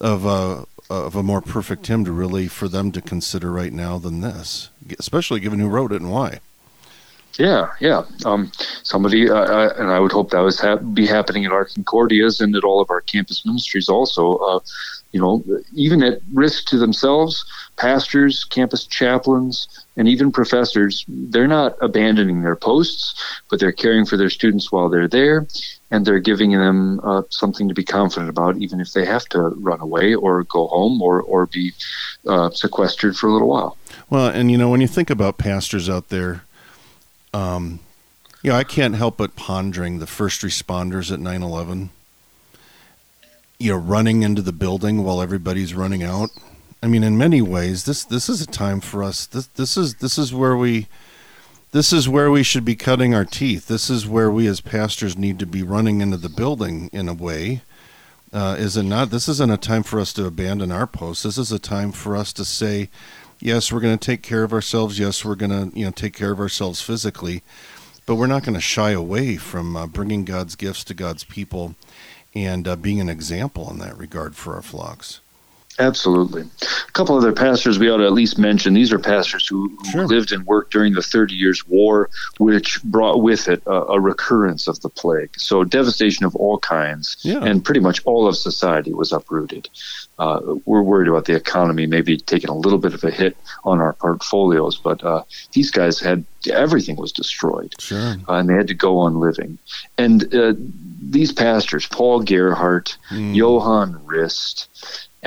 of 0.00 0.24
a 0.24 0.66
uh, 0.88 1.04
of 1.06 1.16
a 1.16 1.22
more 1.22 1.40
perfect 1.40 1.86
hymn 1.86 2.04
to 2.04 2.12
really 2.12 2.46
for 2.48 2.68
them 2.68 2.92
to 2.92 3.00
consider 3.00 3.50
right 3.50 3.72
now 3.72 3.98
than 3.98 4.20
this, 4.20 4.70
especially 4.98 5.40
given 5.40 5.58
who 5.58 5.68
wrote 5.68 5.92
it 5.92 6.00
and 6.00 6.12
why. 6.12 6.40
Yeah, 7.38 7.72
yeah. 7.80 8.04
Um, 8.24 8.50
somebody, 8.82 9.28
uh, 9.28 9.34
uh 9.34 9.74
and 9.76 9.90
I 9.90 10.00
would 10.00 10.12
hope 10.12 10.30
that 10.30 10.40
was 10.40 10.58
ha- 10.58 10.76
be 10.76 11.06
happening 11.06 11.44
at 11.44 11.52
our 11.52 11.66
Concordias 11.66 12.40
and 12.40 12.54
at 12.56 12.64
all 12.64 12.80
of 12.80 12.90
our 12.90 13.00
campus 13.00 13.44
ministries 13.44 13.88
also. 13.88 14.36
Uh, 14.36 14.60
you 15.16 15.22
know, 15.22 15.42
even 15.72 16.02
at 16.02 16.20
risk 16.34 16.66
to 16.66 16.76
themselves, 16.76 17.42
pastors, 17.78 18.44
campus 18.44 18.84
chaplains, 18.84 19.66
and 19.96 20.06
even 20.06 20.30
professors, 20.30 21.06
they're 21.08 21.48
not 21.48 21.74
abandoning 21.80 22.42
their 22.42 22.54
posts, 22.54 23.40
but 23.48 23.58
they're 23.58 23.72
caring 23.72 24.04
for 24.04 24.18
their 24.18 24.28
students 24.28 24.70
while 24.70 24.90
they're 24.90 25.08
there, 25.08 25.46
and 25.90 26.04
they're 26.04 26.18
giving 26.18 26.52
them 26.52 27.00
uh, 27.02 27.22
something 27.30 27.66
to 27.66 27.72
be 27.72 27.82
confident 27.82 28.28
about, 28.28 28.58
even 28.58 28.78
if 28.78 28.92
they 28.92 29.06
have 29.06 29.24
to 29.30 29.40
run 29.40 29.80
away 29.80 30.14
or 30.14 30.44
go 30.44 30.66
home 30.66 31.00
or, 31.00 31.22
or 31.22 31.46
be 31.46 31.72
uh, 32.26 32.50
sequestered 32.50 33.16
for 33.16 33.28
a 33.28 33.32
little 33.32 33.48
while. 33.48 33.78
Well, 34.10 34.28
and 34.28 34.50
you 34.50 34.58
know, 34.58 34.68
when 34.68 34.82
you 34.82 34.88
think 34.88 35.08
about 35.08 35.38
pastors 35.38 35.88
out 35.88 36.10
there, 36.10 36.44
um, 37.32 37.80
you 38.42 38.50
know, 38.50 38.56
I 38.58 38.64
can't 38.64 38.96
help 38.96 39.16
but 39.16 39.34
pondering 39.34 39.98
the 39.98 40.06
first 40.06 40.42
responders 40.42 41.10
at 41.10 41.20
9 41.20 41.42
11 41.42 41.88
you 43.58 43.72
know 43.72 43.78
running 43.78 44.22
into 44.22 44.42
the 44.42 44.52
building 44.52 45.04
while 45.04 45.20
everybody's 45.20 45.74
running 45.74 46.02
out. 46.02 46.30
I 46.82 46.88
mean, 46.88 47.02
in 47.02 47.18
many 47.18 47.40
ways, 47.42 47.84
this 47.84 48.04
this 48.04 48.28
is 48.28 48.40
a 48.40 48.46
time 48.46 48.80
for 48.80 49.02
us. 49.02 49.26
This 49.26 49.46
this 49.48 49.76
is 49.76 49.96
this 49.96 50.18
is 50.18 50.32
where 50.32 50.56
we 50.56 50.86
this 51.72 51.92
is 51.92 52.08
where 52.08 52.30
we 52.30 52.42
should 52.42 52.64
be 52.64 52.76
cutting 52.76 53.14
our 53.14 53.24
teeth. 53.24 53.66
This 53.66 53.90
is 53.90 54.06
where 54.06 54.30
we 54.30 54.46
as 54.46 54.60
pastors 54.60 55.16
need 55.16 55.38
to 55.38 55.46
be 55.46 55.62
running 55.62 56.00
into 56.00 56.16
the 56.16 56.28
building 56.28 56.88
in 56.92 57.08
a 57.08 57.14
way. 57.14 57.62
Uh, 58.32 58.56
is 58.58 58.76
it 58.76 58.82
not? 58.82 59.10
This 59.10 59.28
isn't 59.28 59.52
a 59.52 59.56
time 59.56 59.82
for 59.82 59.98
us 60.00 60.12
to 60.14 60.26
abandon 60.26 60.70
our 60.70 60.86
posts. 60.86 61.22
This 61.22 61.38
is 61.38 61.52
a 61.52 61.58
time 61.58 61.92
for 61.92 62.16
us 62.16 62.32
to 62.34 62.44
say, 62.44 62.90
yes, 63.40 63.72
we're 63.72 63.80
going 63.80 63.96
to 63.98 64.04
take 64.04 64.22
care 64.22 64.42
of 64.42 64.52
ourselves. 64.52 64.98
Yes, 64.98 65.24
we're 65.24 65.34
going 65.34 65.70
to 65.70 65.78
you 65.78 65.86
know 65.86 65.90
take 65.90 66.14
care 66.14 66.32
of 66.32 66.40
ourselves 66.40 66.82
physically, 66.82 67.42
but 68.04 68.16
we're 68.16 68.26
not 68.26 68.44
going 68.44 68.54
to 68.54 68.60
shy 68.60 68.90
away 68.90 69.36
from 69.36 69.76
uh, 69.76 69.86
bringing 69.86 70.24
God's 70.24 70.56
gifts 70.56 70.84
to 70.84 70.94
God's 70.94 71.24
people 71.24 71.74
and 72.36 72.68
uh, 72.68 72.76
being 72.76 73.00
an 73.00 73.08
example 73.08 73.70
in 73.70 73.78
that 73.78 73.96
regard 73.96 74.36
for 74.36 74.54
our 74.54 74.62
flocks. 74.62 75.20
Absolutely. 75.78 76.42
A 76.42 76.92
couple 76.92 77.16
other 77.16 77.32
pastors 77.32 77.78
we 77.78 77.90
ought 77.90 77.98
to 77.98 78.06
at 78.06 78.12
least 78.12 78.38
mention. 78.38 78.74
These 78.74 78.92
are 78.92 78.98
pastors 78.98 79.46
who, 79.46 79.68
who 79.68 79.90
Sure. 79.90 80.06
lived 80.06 80.32
and 80.32 80.46
worked 80.46 80.72
during 80.72 80.94
the 80.94 81.02
Thirty 81.02 81.34
Years' 81.34 81.66
War, 81.66 82.08
which 82.38 82.82
brought 82.82 83.22
with 83.22 83.48
it 83.48 83.62
a, 83.66 83.70
a 83.96 84.00
recurrence 84.00 84.66
of 84.68 84.80
the 84.80 84.88
plague. 84.88 85.30
So 85.38 85.64
devastation 85.64 86.24
of 86.24 86.34
all 86.36 86.58
kinds, 86.58 87.16
Yeah. 87.22 87.44
and 87.44 87.64
pretty 87.64 87.80
much 87.80 88.00
all 88.04 88.26
of 88.26 88.36
society 88.36 88.92
was 88.94 89.12
uprooted. 89.12 89.68
Uh, 90.18 90.40
we're 90.64 90.80
worried 90.82 91.08
about 91.08 91.26
the 91.26 91.34
economy 91.34 91.86
maybe 91.86 92.16
taking 92.16 92.48
a 92.48 92.56
little 92.56 92.78
bit 92.78 92.94
of 92.94 93.04
a 93.04 93.10
hit 93.10 93.36
on 93.64 93.80
our 93.80 93.92
portfolios, 93.92 94.76
but 94.78 95.04
uh, 95.04 95.22
these 95.52 95.70
guys 95.70 96.00
had 96.00 96.24
everything 96.50 96.96
was 96.96 97.12
destroyed 97.12 97.74
Sure. 97.80 98.16
uh, 98.28 98.34
and 98.34 98.48
they 98.48 98.54
had 98.54 98.68
to 98.68 98.74
go 98.74 98.98
on 99.00 99.20
living. 99.20 99.58
And 99.98 100.32
uh, 100.34 100.54
these 101.02 101.32
pastors, 101.32 101.86
Paul 101.86 102.22
Gerhardt, 102.22 102.96
Mm. 103.10 103.34
Johann 103.34 104.00
Rist, 104.06 104.68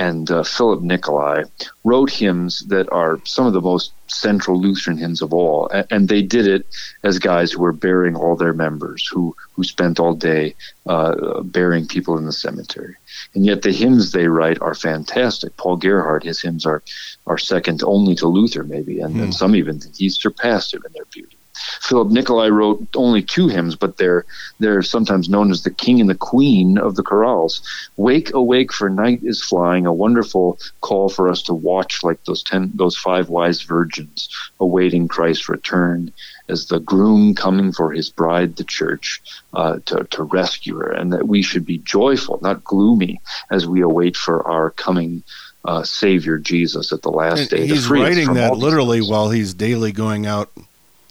and 0.08 0.30
uh, 0.30 0.42
Philip 0.42 0.80
Nicolai, 0.82 1.42
wrote 1.84 2.10
hymns 2.10 2.52
that 2.68 2.86
are 2.90 3.20
some 3.24 3.46
of 3.46 3.52
the 3.52 3.60
most 3.60 3.92
central 4.08 4.58
Lutheran 4.60 4.96
hymns 4.96 5.20
of 5.22 5.30
all. 5.34 5.68
A- 5.78 5.84
And 5.94 6.08
they 6.08 6.22
did 6.22 6.46
it 6.46 6.62
as 7.08 7.18
guys 7.18 7.52
who 7.52 7.60
were 7.60 7.72
burying 7.86 8.16
all 8.16 8.34
their 8.36 8.54
members, 8.54 9.06
who, 9.12 9.36
who 9.54 9.62
spent 9.62 10.00
all 10.00 10.14
day 10.14 10.54
uh, 10.86 11.42
burying 11.42 11.86
people 11.86 12.16
in 12.18 12.24
the 12.24 12.32
cemetery. 12.46 12.94
And 13.34 13.44
yet 13.44 13.60
the 13.62 13.72
hymns 13.72 14.10
they 14.12 14.26
write 14.28 14.60
are 14.62 14.74
fantastic. 14.74 15.50
Paul 15.58 15.76
Gerhardt, 15.76 16.24
his 16.24 16.40
hymns 16.40 16.64
are, 16.64 16.82
are 17.26 17.38
second 17.38 17.82
only 17.84 18.14
to 18.16 18.26
Luther, 18.26 18.64
maybe, 18.64 19.00
and, 19.00 19.14
and 19.24 19.34
some 19.34 19.54
even 19.54 19.78
think 19.80 19.96
he's 19.96 20.16
surpassed 20.26 20.72
him 20.74 20.82
in 20.86 20.92
their 20.94 21.08
beauty. 21.12 21.36
Philip 21.80 22.08
Nicolai 22.10 22.48
wrote 22.48 22.86
only 22.94 23.22
two 23.22 23.48
hymns, 23.48 23.76
but 23.76 23.96
they're 23.96 24.24
they're 24.58 24.82
sometimes 24.82 25.28
known 25.28 25.50
as 25.50 25.62
the 25.62 25.70
king 25.70 26.00
and 26.00 26.08
the 26.10 26.14
queen 26.14 26.78
of 26.78 26.96
the 26.96 27.02
chorales. 27.02 27.60
Wake, 27.96 28.32
awake, 28.34 28.72
for 28.72 28.88
night 28.90 29.20
is 29.22 29.42
flying. 29.42 29.86
A 29.86 29.92
wonderful 29.92 30.58
call 30.80 31.08
for 31.08 31.28
us 31.28 31.42
to 31.42 31.54
watch 31.54 32.02
like 32.02 32.22
those 32.24 32.42
ten, 32.42 32.70
those 32.74 32.96
five 32.96 33.28
wise 33.28 33.62
virgins 33.62 34.28
awaiting 34.60 35.08
Christ's 35.08 35.48
return 35.48 36.12
as 36.48 36.66
the 36.66 36.80
groom 36.80 37.34
coming 37.34 37.72
for 37.72 37.92
his 37.92 38.10
bride, 38.10 38.56
the 38.56 38.64
church, 38.64 39.22
uh, 39.54 39.78
to 39.86 40.04
to 40.04 40.22
rescue 40.24 40.76
her, 40.76 40.90
and 40.90 41.12
that 41.12 41.28
we 41.28 41.42
should 41.42 41.64
be 41.64 41.78
joyful, 41.78 42.38
not 42.42 42.64
gloomy, 42.64 43.20
as 43.50 43.66
we 43.66 43.80
await 43.82 44.16
for 44.16 44.48
our 44.48 44.70
coming. 44.70 45.22
Uh, 45.62 45.82
Savior 45.82 46.38
Jesus 46.38 46.90
at 46.90 47.02
the 47.02 47.10
last 47.10 47.40
And 47.40 47.50
day. 47.50 47.66
he's 47.66 47.86
writing 47.86 48.32
that 48.32 48.56
literally 48.56 49.00
things. 49.00 49.10
while 49.10 49.28
he's 49.28 49.52
daily 49.52 49.92
going 49.92 50.24
out 50.24 50.50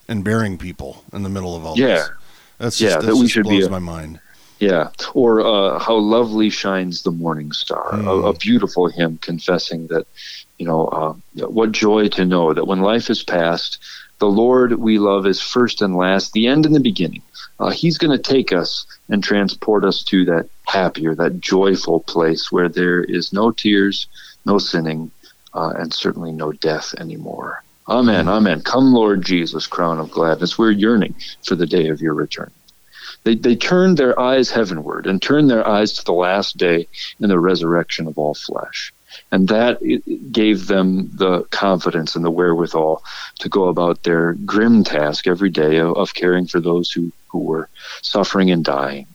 and 0.09 0.23
burying 0.23 0.57
people 0.57 1.03
in 1.13 1.23
the 1.23 1.29
middle 1.29 1.55
of 1.55 1.65
all 1.65 1.77
Yeah. 1.77 1.87
this. 1.87 2.09
That's 2.57 2.77
just, 2.77 2.95
Yeah, 2.95 2.99
that 2.99 3.05
that 3.07 3.15
we 3.15 3.21
just 3.21 3.33
should 3.35 3.43
be 3.43 3.59
blows 3.59 3.67
a- 3.67 3.69
my 3.71 3.79
mind. 3.79 4.19
Yeah, 4.59 4.89
or 5.13 5.39
uh, 5.39 5.79
how 5.79 5.95
lovely 5.95 6.49
shines 6.49 7.03
the 7.03 7.11
morning 7.11 7.53
star. 7.53 7.95
Hmm. 7.95 8.07
A, 8.09 8.15
a 8.23 8.33
beautiful 8.33 8.87
hymn 8.89 9.17
confessing 9.21 9.87
that, 9.87 10.05
you 10.57 10.65
know, 10.65 10.87
uh, 10.87 11.13
what 11.47 11.71
joy 11.71 12.09
to 12.09 12.25
know 12.25 12.53
that 12.53 12.67
when 12.67 12.81
life 12.81 13.09
is 13.09 13.23
past, 13.23 13.77
the 14.19 14.27
Lord 14.27 14.73
we 14.73 14.99
love 14.99 15.25
is 15.25 15.39
first 15.39 15.81
and 15.81 15.95
last, 15.95 16.33
the 16.33 16.47
end 16.47 16.65
and 16.65 16.75
the 16.75 16.81
beginning. 16.81 17.21
Uh, 17.61 17.69
he's 17.69 17.97
going 17.97 18.11
to 18.11 18.21
take 18.21 18.51
us 18.51 18.85
and 19.07 19.23
transport 19.23 19.85
us 19.85 20.03
to 20.03 20.25
that 20.25 20.49
happier, 20.67 21.15
that 21.15 21.39
joyful 21.39 22.01
place 22.01 22.51
where 22.51 22.67
there 22.67 23.01
is 23.01 23.31
no 23.31 23.51
tears, 23.51 24.07
no 24.45 24.57
sinning, 24.57 25.09
uh, 25.53 25.71
and 25.77 25.93
certainly 25.93 26.33
no 26.33 26.51
death 26.51 26.93
anymore. 26.99 27.63
Amen, 27.89 28.29
amen. 28.29 28.61
Come, 28.63 28.93
Lord 28.93 29.25
Jesus, 29.25 29.67
crown 29.67 29.99
of 29.99 30.11
gladness. 30.11 30.57
We're 30.59 30.71
yearning 30.71 31.15
for 31.45 31.55
the 31.55 31.67
day 31.67 31.89
of 31.89 32.01
your 32.01 32.15
return. 32.15 32.51
They, 33.25 33.35
they 33.35 33.55
turned 33.55 33.97
their 33.97 34.19
eyes 34.19 34.51
heavenward 34.51 35.07
and 35.07 35.21
turned 35.21 35.49
their 35.49 35.67
eyes 35.67 35.93
to 35.95 36.05
the 36.05 36.13
last 36.13 36.57
day 36.57 36.87
and 37.19 37.31
the 37.31 37.39
resurrection 37.39 38.07
of 38.07 38.17
all 38.17 38.35
flesh. 38.35 38.93
And 39.31 39.49
that 39.49 39.79
it- 39.81 40.03
it 40.07 40.31
gave 40.33 40.67
them 40.67 41.11
the 41.15 41.43
confidence 41.51 42.15
and 42.15 42.25
the 42.25 42.31
wherewithal 42.31 43.03
to 43.41 43.49
go 43.49 43.65
about 43.69 44.03
their 44.03 44.35
grim 44.45 44.83
task 44.83 45.27
every 45.27 45.51
day 45.51 45.77
of, 45.77 45.95
of 45.97 46.15
caring 46.15 46.47
for 46.47 46.61
those 46.61 46.91
who, 46.91 47.13
who 47.31 47.39
were 47.39 47.69
suffering 48.03 48.51
and 48.51 48.65
dying. 48.65 49.07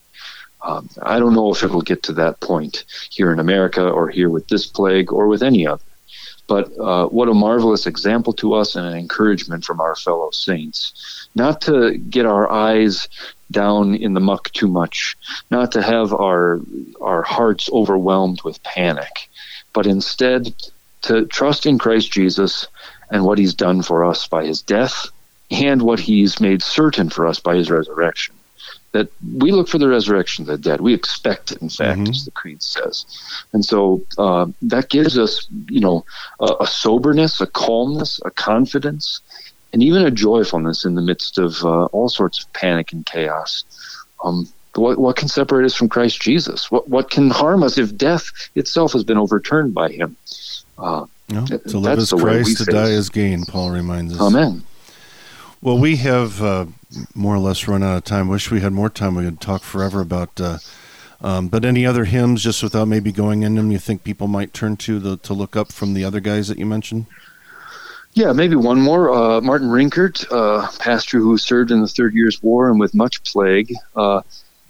Um, 0.65 0.89
I 1.03 1.19
don't 1.21 1.35
know 1.35 1.53
if 1.53 1.63
it'll 1.65 1.83
get 1.83 2.05
to 2.05 2.15
that 2.15 2.41
point 2.41 2.85
here 3.11 3.33
in 3.33 3.41
America 3.41 3.89
or 3.89 4.09
here 4.11 4.31
with 4.31 4.49
this 4.49 4.67
plague 4.67 5.13
or 5.13 5.29
with 5.29 5.43
any 5.43 5.67
other. 5.67 5.85
But 6.47 6.79
uh, 6.79 7.07
what 7.07 7.29
a 7.29 7.35
marvelous 7.35 7.87
example 7.87 8.33
to 8.35 8.55
us 8.55 8.77
and 8.77 8.87
an 8.87 8.97
encouragement 8.97 9.65
from 9.65 9.81
our 9.81 9.97
fellow 9.97 10.31
saints. 10.31 11.29
Not 11.35 11.63
to 11.63 11.97
get 11.97 12.27
our 12.27 12.51
eyes 12.51 13.09
down 13.51 13.95
in 13.95 14.15
the 14.15 14.21
muck 14.21 14.53
too 14.53 14.69
much, 14.69 15.17
not 15.51 15.73
to 15.73 15.83
have 15.83 16.13
our 16.13 16.61
our 17.01 17.23
hearts 17.23 17.71
overwhelmed 17.73 18.43
with 18.43 18.63
panic, 18.63 19.29
but 19.73 19.87
instead 19.87 20.55
to 21.03 21.27
trust 21.27 21.67
in 21.67 21.79
Christ 21.79 22.11
Jesus 22.11 22.67
and 23.11 23.25
what 23.25 23.39
he's 23.39 23.55
done 23.55 23.83
for 23.83 24.05
us 24.05 24.27
by 24.27 24.45
his 24.45 24.63
death 24.63 25.11
and 25.51 25.83
what 25.83 26.01
he's 26.01 26.41
made 26.41 26.63
certain 26.63 27.11
for 27.11 27.27
us 27.27 27.41
by 27.41 27.57
his 27.57 27.71
resurrection. 27.71 28.35
That 28.95 29.09
we 29.41 29.51
look 29.51 29.69
for 29.69 29.79
the 29.79 29.89
resurrection 29.89 30.43
of 30.43 30.47
the 30.47 30.57
dead. 30.57 30.81
We 30.81 30.95
expect 30.95 31.51
it, 31.53 31.61
in 31.61 31.69
fact, 31.69 31.99
Mhm. 32.01 32.11
as 32.11 32.25
the 32.25 32.31
creed 32.31 32.63
says. 32.63 33.05
And 33.53 33.65
so 33.65 34.03
uh, 34.19 34.47
that 34.63 34.89
gives 34.89 35.19
us, 35.19 35.47
you 35.69 35.81
know, 35.81 36.05
a, 36.39 36.51
a 36.61 36.67
soberness, 36.67 37.41
a 37.41 37.47
calmness, 37.49 38.21
a 38.25 38.31
confidence, 38.31 39.21
and 39.73 39.83
even 39.83 40.03
a 40.07 40.11
joyfulness 40.13 40.85
in 40.85 40.95
the 40.95 41.03
midst 41.03 41.39
of 41.39 41.51
uh, 41.65 41.87
all 41.87 42.09
sorts 42.09 42.37
of 42.45 42.53
panic 42.53 42.93
and 42.93 43.05
chaos. 43.05 43.65
Um, 44.25 44.47
what, 44.77 44.99
what 44.99 45.17
can 45.17 45.27
separate 45.29 45.65
us 45.67 45.75
from 45.75 45.89
Christ 45.89 46.21
Jesus? 46.23 46.71
What, 46.71 46.89
what 46.89 47.11
can 47.11 47.31
harm 47.31 47.65
us 47.65 47.77
if 47.79 47.97
death 47.97 48.31
itself 48.55 48.93
has 48.93 49.03
been 49.03 49.19
overturned 49.19 49.75
by 49.75 49.89
him? 49.91 50.17
Uh, 50.79 51.07
No, 51.31 51.45
to 51.47 51.79
live 51.79 51.99
as 51.99 52.13
Christ, 52.13 52.59
to 52.59 52.65
die 52.67 52.93
as 52.93 53.09
gain, 53.11 53.45
Paul 53.45 53.71
reminds 53.71 54.15
us. 54.15 54.21
amen. 54.21 54.63
Well, 55.65 55.79
we 55.79 55.97
have 55.97 56.43
uh, 56.43 56.67
more 57.15 57.35
or 57.35 57.39
less 57.39 57.67
run 57.67 57.83
out 57.83 57.97
of 57.97 58.05
time. 58.05 58.29
Wish 58.29 58.51
we 58.51 58.61
had 58.61 58.75
more 58.75 58.91
time. 58.91 59.15
We 59.15 59.25
could 59.25 59.41
talk 59.41 59.63
forever 59.63 60.03
about. 60.03 60.39
Uh, 60.39 60.59
um, 61.23 61.49
but 61.49 61.65
any 61.65 61.87
other 61.87 62.05
hymns, 62.05 62.43
just 62.43 62.63
without 62.63 62.87
maybe 62.87 63.13
going 63.13 63.45
in 63.45 63.55
them, 63.55 63.71
you 63.71 63.79
think 63.79 64.05
people 64.05 64.29
might 64.29 64.53
turn 64.53 64.77
to 64.77 64.99
the, 64.99 65.17
to 65.17 65.33
look 65.33 65.57
up 65.57 65.73
from 65.73 65.95
the 65.95 66.05
other 66.05 66.21
guys 66.21 66.49
that 66.49 66.59
you 66.59 66.67
mentioned? 66.67 67.07
Yeah, 68.13 68.35
maybe 68.35 68.57
one 68.57 68.79
more. 68.79 69.11
Uh, 69.11 69.41
Martin 69.41 69.69
Rinkart, 69.69 70.31
uh, 70.31 70.69
pastor 70.79 71.19
who 71.19 71.39
served 71.39 71.71
in 71.71 71.81
the 71.81 71.89
Thirty 71.89 72.19
Years' 72.19 72.43
War 72.43 72.69
and 72.69 72.79
with 72.79 72.95
much 72.95 73.23
plague, 73.25 73.73
uh, 73.97 74.21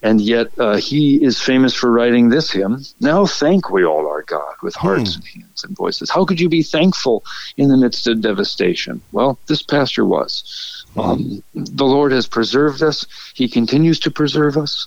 and 0.01 0.21
yet 0.21 0.57
uh, 0.59 0.77
he 0.77 1.23
is 1.25 1.41
famous 1.41 1.75
for 1.75 1.91
writing 1.91 2.29
this 2.29 2.53
hymn. 2.53 2.83
Now 3.01 3.27
thank 3.27 3.69
we 3.69 3.85
all 3.85 4.07
our 4.07 4.23
God 4.23 4.55
with 4.63 4.77
hearts 4.77 5.17
Hmm. 5.17 5.23
and 5.23 5.43
hands 5.43 5.65
and 5.65 5.77
voices. 5.77 6.09
How 6.09 6.25
could 6.25 6.41
you 6.41 6.49
be 6.49 6.63
thankful 6.63 7.25
in 7.57 7.69
the 7.69 7.77
midst 7.77 8.07
of 8.07 8.21
devastation? 8.21 9.03
Well, 9.13 9.41
this 9.47 9.63
pastor 9.63 10.05
was. 10.05 10.84
Um, 10.97 11.43
the 11.55 11.85
Lord 11.85 12.13
has 12.13 12.27
preserved 12.27 12.83
us. 12.83 13.05
He 13.35 13.49
continues 13.49 13.99
to 14.01 14.11
preserve 14.11 14.57
us. 14.57 14.87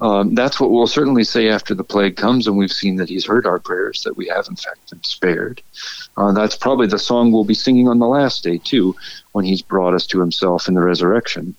Um, 0.00 0.34
that's 0.34 0.60
what 0.60 0.70
we'll 0.70 0.86
certainly 0.86 1.24
say 1.24 1.48
after 1.48 1.74
the 1.74 1.84
plague 1.84 2.16
comes, 2.16 2.46
and 2.46 2.58
we've 2.58 2.72
seen 2.72 2.96
that 2.96 3.08
He's 3.08 3.24
heard 3.24 3.46
our 3.46 3.58
prayers, 3.58 4.02
that 4.02 4.16
we 4.16 4.26
have 4.28 4.46
in 4.48 4.56
fact 4.56 4.90
been 4.90 5.02
spared. 5.02 5.62
Uh, 6.16 6.32
that's 6.32 6.56
probably 6.56 6.86
the 6.86 6.98
song 6.98 7.32
we'll 7.32 7.44
be 7.44 7.54
singing 7.54 7.88
on 7.88 7.98
the 7.98 8.06
last 8.06 8.44
day 8.44 8.58
too, 8.58 8.94
when 9.32 9.46
He's 9.46 9.62
brought 9.62 9.94
us 9.94 10.06
to 10.08 10.20
Himself 10.20 10.68
in 10.68 10.74
the 10.74 10.82
resurrection. 10.82 11.54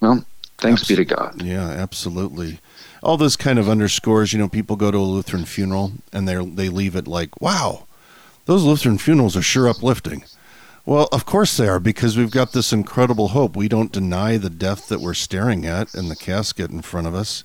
Well, 0.00 0.24
thanks 0.58 0.88
be 0.88 0.96
to 0.96 1.04
God. 1.04 1.42
Yeah, 1.42 1.68
absolutely. 1.68 2.60
All 3.02 3.18
this 3.18 3.36
kind 3.36 3.58
of 3.58 3.68
underscores, 3.68 4.32
you 4.32 4.38
know, 4.38 4.48
people 4.48 4.76
go 4.76 4.90
to 4.90 4.96
a 4.96 5.00
Lutheran 5.00 5.44
funeral 5.44 5.92
and 6.10 6.26
they 6.26 6.42
they 6.42 6.70
leave 6.70 6.96
it 6.96 7.06
like, 7.06 7.38
wow, 7.38 7.86
those 8.46 8.64
Lutheran 8.64 8.96
funerals 8.96 9.36
are 9.36 9.42
sure 9.42 9.68
uplifting. 9.68 10.24
Well, 10.86 11.08
of 11.12 11.24
course 11.24 11.56
they 11.56 11.66
are 11.66 11.80
because 11.80 12.18
we've 12.18 12.30
got 12.30 12.52
this 12.52 12.70
incredible 12.70 13.28
hope. 13.28 13.56
We 13.56 13.68
don't 13.68 13.90
deny 13.90 14.36
the 14.36 14.50
death 14.50 14.88
that 14.88 15.00
we're 15.00 15.14
staring 15.14 15.64
at 15.64 15.94
in 15.94 16.10
the 16.10 16.16
casket 16.16 16.70
in 16.70 16.82
front 16.82 17.06
of 17.06 17.14
us, 17.14 17.42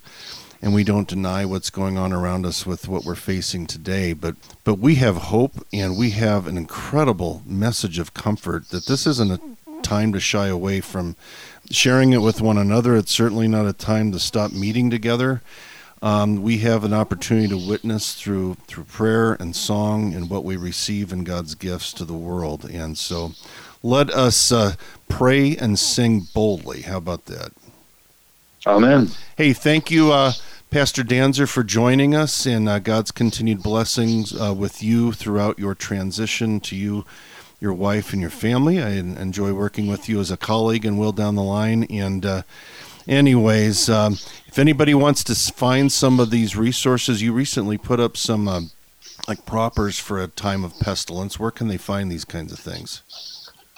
and 0.60 0.74
we 0.74 0.84
don't 0.84 1.08
deny 1.08 1.46
what's 1.46 1.70
going 1.70 1.96
on 1.96 2.12
around 2.12 2.44
us 2.44 2.66
with 2.66 2.86
what 2.86 3.04
we're 3.04 3.14
facing 3.14 3.66
today. 3.66 4.12
But 4.12 4.36
but 4.62 4.74
we 4.74 4.96
have 4.96 5.16
hope 5.16 5.66
and 5.72 5.96
we 5.96 6.10
have 6.10 6.46
an 6.46 6.58
incredible 6.58 7.42
message 7.46 7.98
of 7.98 8.12
comfort 8.12 8.68
that 8.68 8.84
this 8.84 9.06
isn't 9.06 9.32
a 9.32 9.40
time 9.82 10.12
to 10.12 10.20
shy 10.20 10.48
away 10.48 10.82
from 10.82 11.16
sharing 11.70 12.12
it 12.12 12.20
with 12.20 12.42
one 12.42 12.58
another. 12.58 12.94
It's 12.94 13.10
certainly 13.10 13.48
not 13.48 13.66
a 13.66 13.72
time 13.72 14.12
to 14.12 14.18
stop 14.18 14.52
meeting 14.52 14.90
together. 14.90 15.40
Um, 16.02 16.42
we 16.42 16.58
have 16.58 16.84
an 16.84 16.94
opportunity 16.94 17.48
to 17.48 17.58
witness 17.58 18.14
through 18.14 18.56
through 18.66 18.84
prayer 18.84 19.34
and 19.34 19.54
song 19.54 20.14
and 20.14 20.30
what 20.30 20.44
we 20.44 20.56
receive 20.56 21.12
in 21.12 21.24
God's 21.24 21.54
gifts 21.54 21.92
to 21.94 22.04
the 22.06 22.14
world. 22.14 22.64
And 22.64 22.96
so, 22.96 23.32
let 23.82 24.08
us 24.10 24.50
uh, 24.50 24.74
pray 25.08 25.56
and 25.56 25.78
sing 25.78 26.26
boldly. 26.34 26.82
How 26.82 26.96
about 26.96 27.26
that? 27.26 27.52
Amen. 28.66 29.08
Hey, 29.36 29.52
thank 29.52 29.90
you, 29.90 30.12
uh, 30.12 30.32
Pastor 30.70 31.02
Daenzer, 31.02 31.48
for 31.48 31.62
joining 31.62 32.14
us, 32.14 32.46
and 32.46 32.68
uh, 32.68 32.78
God's 32.78 33.10
continued 33.10 33.62
blessings 33.62 34.38
uh, 34.38 34.54
with 34.54 34.82
you 34.82 35.12
throughout 35.12 35.58
your 35.58 35.74
transition 35.74 36.60
to 36.60 36.76
you, 36.76 37.06
your 37.58 37.72
wife, 37.72 38.12
and 38.12 38.20
your 38.20 38.30
family. 38.30 38.82
I 38.82 38.90
enjoy 38.90 39.52
working 39.54 39.86
with 39.86 40.08
you 40.08 40.20
as 40.20 40.30
a 40.30 40.36
colleague 40.36 40.84
and 40.84 40.98
will 40.98 41.12
down 41.12 41.36
the 41.36 41.42
line. 41.42 41.84
And, 41.84 42.24
uh, 42.24 42.42
anyways, 43.08 43.88
um, 43.88 44.14
if 44.46 44.58
anybody 44.58 44.94
wants 44.94 45.24
to 45.24 45.34
find 45.34 45.92
some 45.92 46.20
of 46.20 46.30
these 46.30 46.56
resources, 46.56 47.22
you 47.22 47.32
recently 47.32 47.78
put 47.78 48.00
up 48.00 48.16
some 48.16 48.48
uh, 48.48 48.60
like 49.28 49.46
propers 49.46 49.98
for 49.98 50.20
a 50.20 50.28
time 50.28 50.64
of 50.64 50.78
pestilence. 50.80 51.38
Where 51.38 51.50
can 51.50 51.68
they 51.68 51.76
find 51.76 52.10
these 52.10 52.24
kinds 52.24 52.52
of 52.52 52.58
things? 52.58 53.02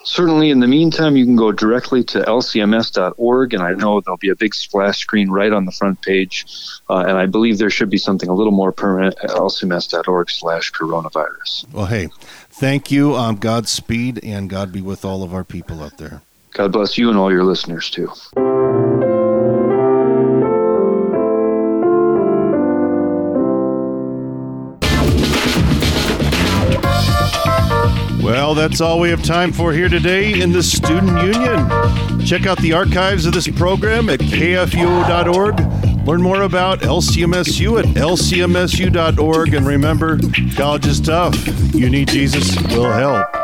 Certainly, 0.05 0.51
in 0.51 0.61
the 0.61 0.67
meantime, 0.67 1.17
you 1.17 1.25
can 1.25 1.37
go 1.37 1.53
directly 1.53 2.03
to 2.05 2.23
lcms.org, 2.23 3.55
and 3.55 3.63
I 3.63 3.73
know 3.75 4.01
there'll 4.01 4.17
be 4.17 4.31
a 4.31 4.37
big 4.37 4.55
splash 4.55 4.99
screen 4.99 5.31
right 5.31 5.53
on 5.53 5.65
the 5.65 5.71
front 5.71 6.03
page. 6.03 6.45
Uh, 6.91 7.05
and 7.07 7.17
I 7.17 7.27
believe 7.27 7.59
there 7.59 7.71
should 7.71 7.91
be 7.91 7.99
something 7.99 8.29
a 8.29 8.35
little 8.35 8.53
more 8.53 8.73
permanent 8.73 9.17
at 9.23 9.31
lcms.org 9.31 10.31
slash 10.31 10.73
coronavirus. 10.73 11.73
Well, 11.73 11.87
hey, 11.87 12.09
thank 12.51 12.91
you. 12.91 13.15
Um, 13.15 13.37
Godspeed, 13.37 14.25
and 14.25 14.51
God 14.51 14.73
be 14.73 14.81
with 14.81 15.05
all 15.05 15.23
of 15.23 15.33
our 15.33 15.45
people 15.45 15.83
out 15.83 15.99
there. 15.99 16.23
God 16.53 16.73
bless 16.73 16.99
you 16.99 17.09
and 17.09 17.17
all 17.17 17.31
your 17.31 17.45
listeners, 17.45 17.89
too. 17.89 18.11
Well, 28.53 28.69
that's 28.69 28.83
all 28.83 29.01
we 29.01 29.09
have 29.09 29.23
time 29.23 29.51
for 29.51 29.73
here 29.73 29.89
today 29.89 30.43
in 30.43 30.53
the 30.53 30.63
Student 30.63 31.23
Union. 31.23 32.21
Check 32.23 32.45
out 32.45 32.59
the 32.59 32.75
archives 32.75 33.25
of 33.25 33.33
this 33.33 33.49
program 33.49 34.11
at 34.11 34.21
kfuo.org. 34.21 36.07
Learn 36.07 36.21
more 36.21 36.43
about 36.43 36.81
LCMSU 36.81 37.79
at 37.79 37.87
lcmsu.org. 37.95 39.55
And 39.55 39.67
remember, 39.67 40.21
college 40.55 40.85
is 40.85 41.01
tough. 41.01 41.35
You 41.75 41.89
need 41.89 42.09
Jesus, 42.09 42.55
we'll 42.69 42.93
help. 42.93 43.42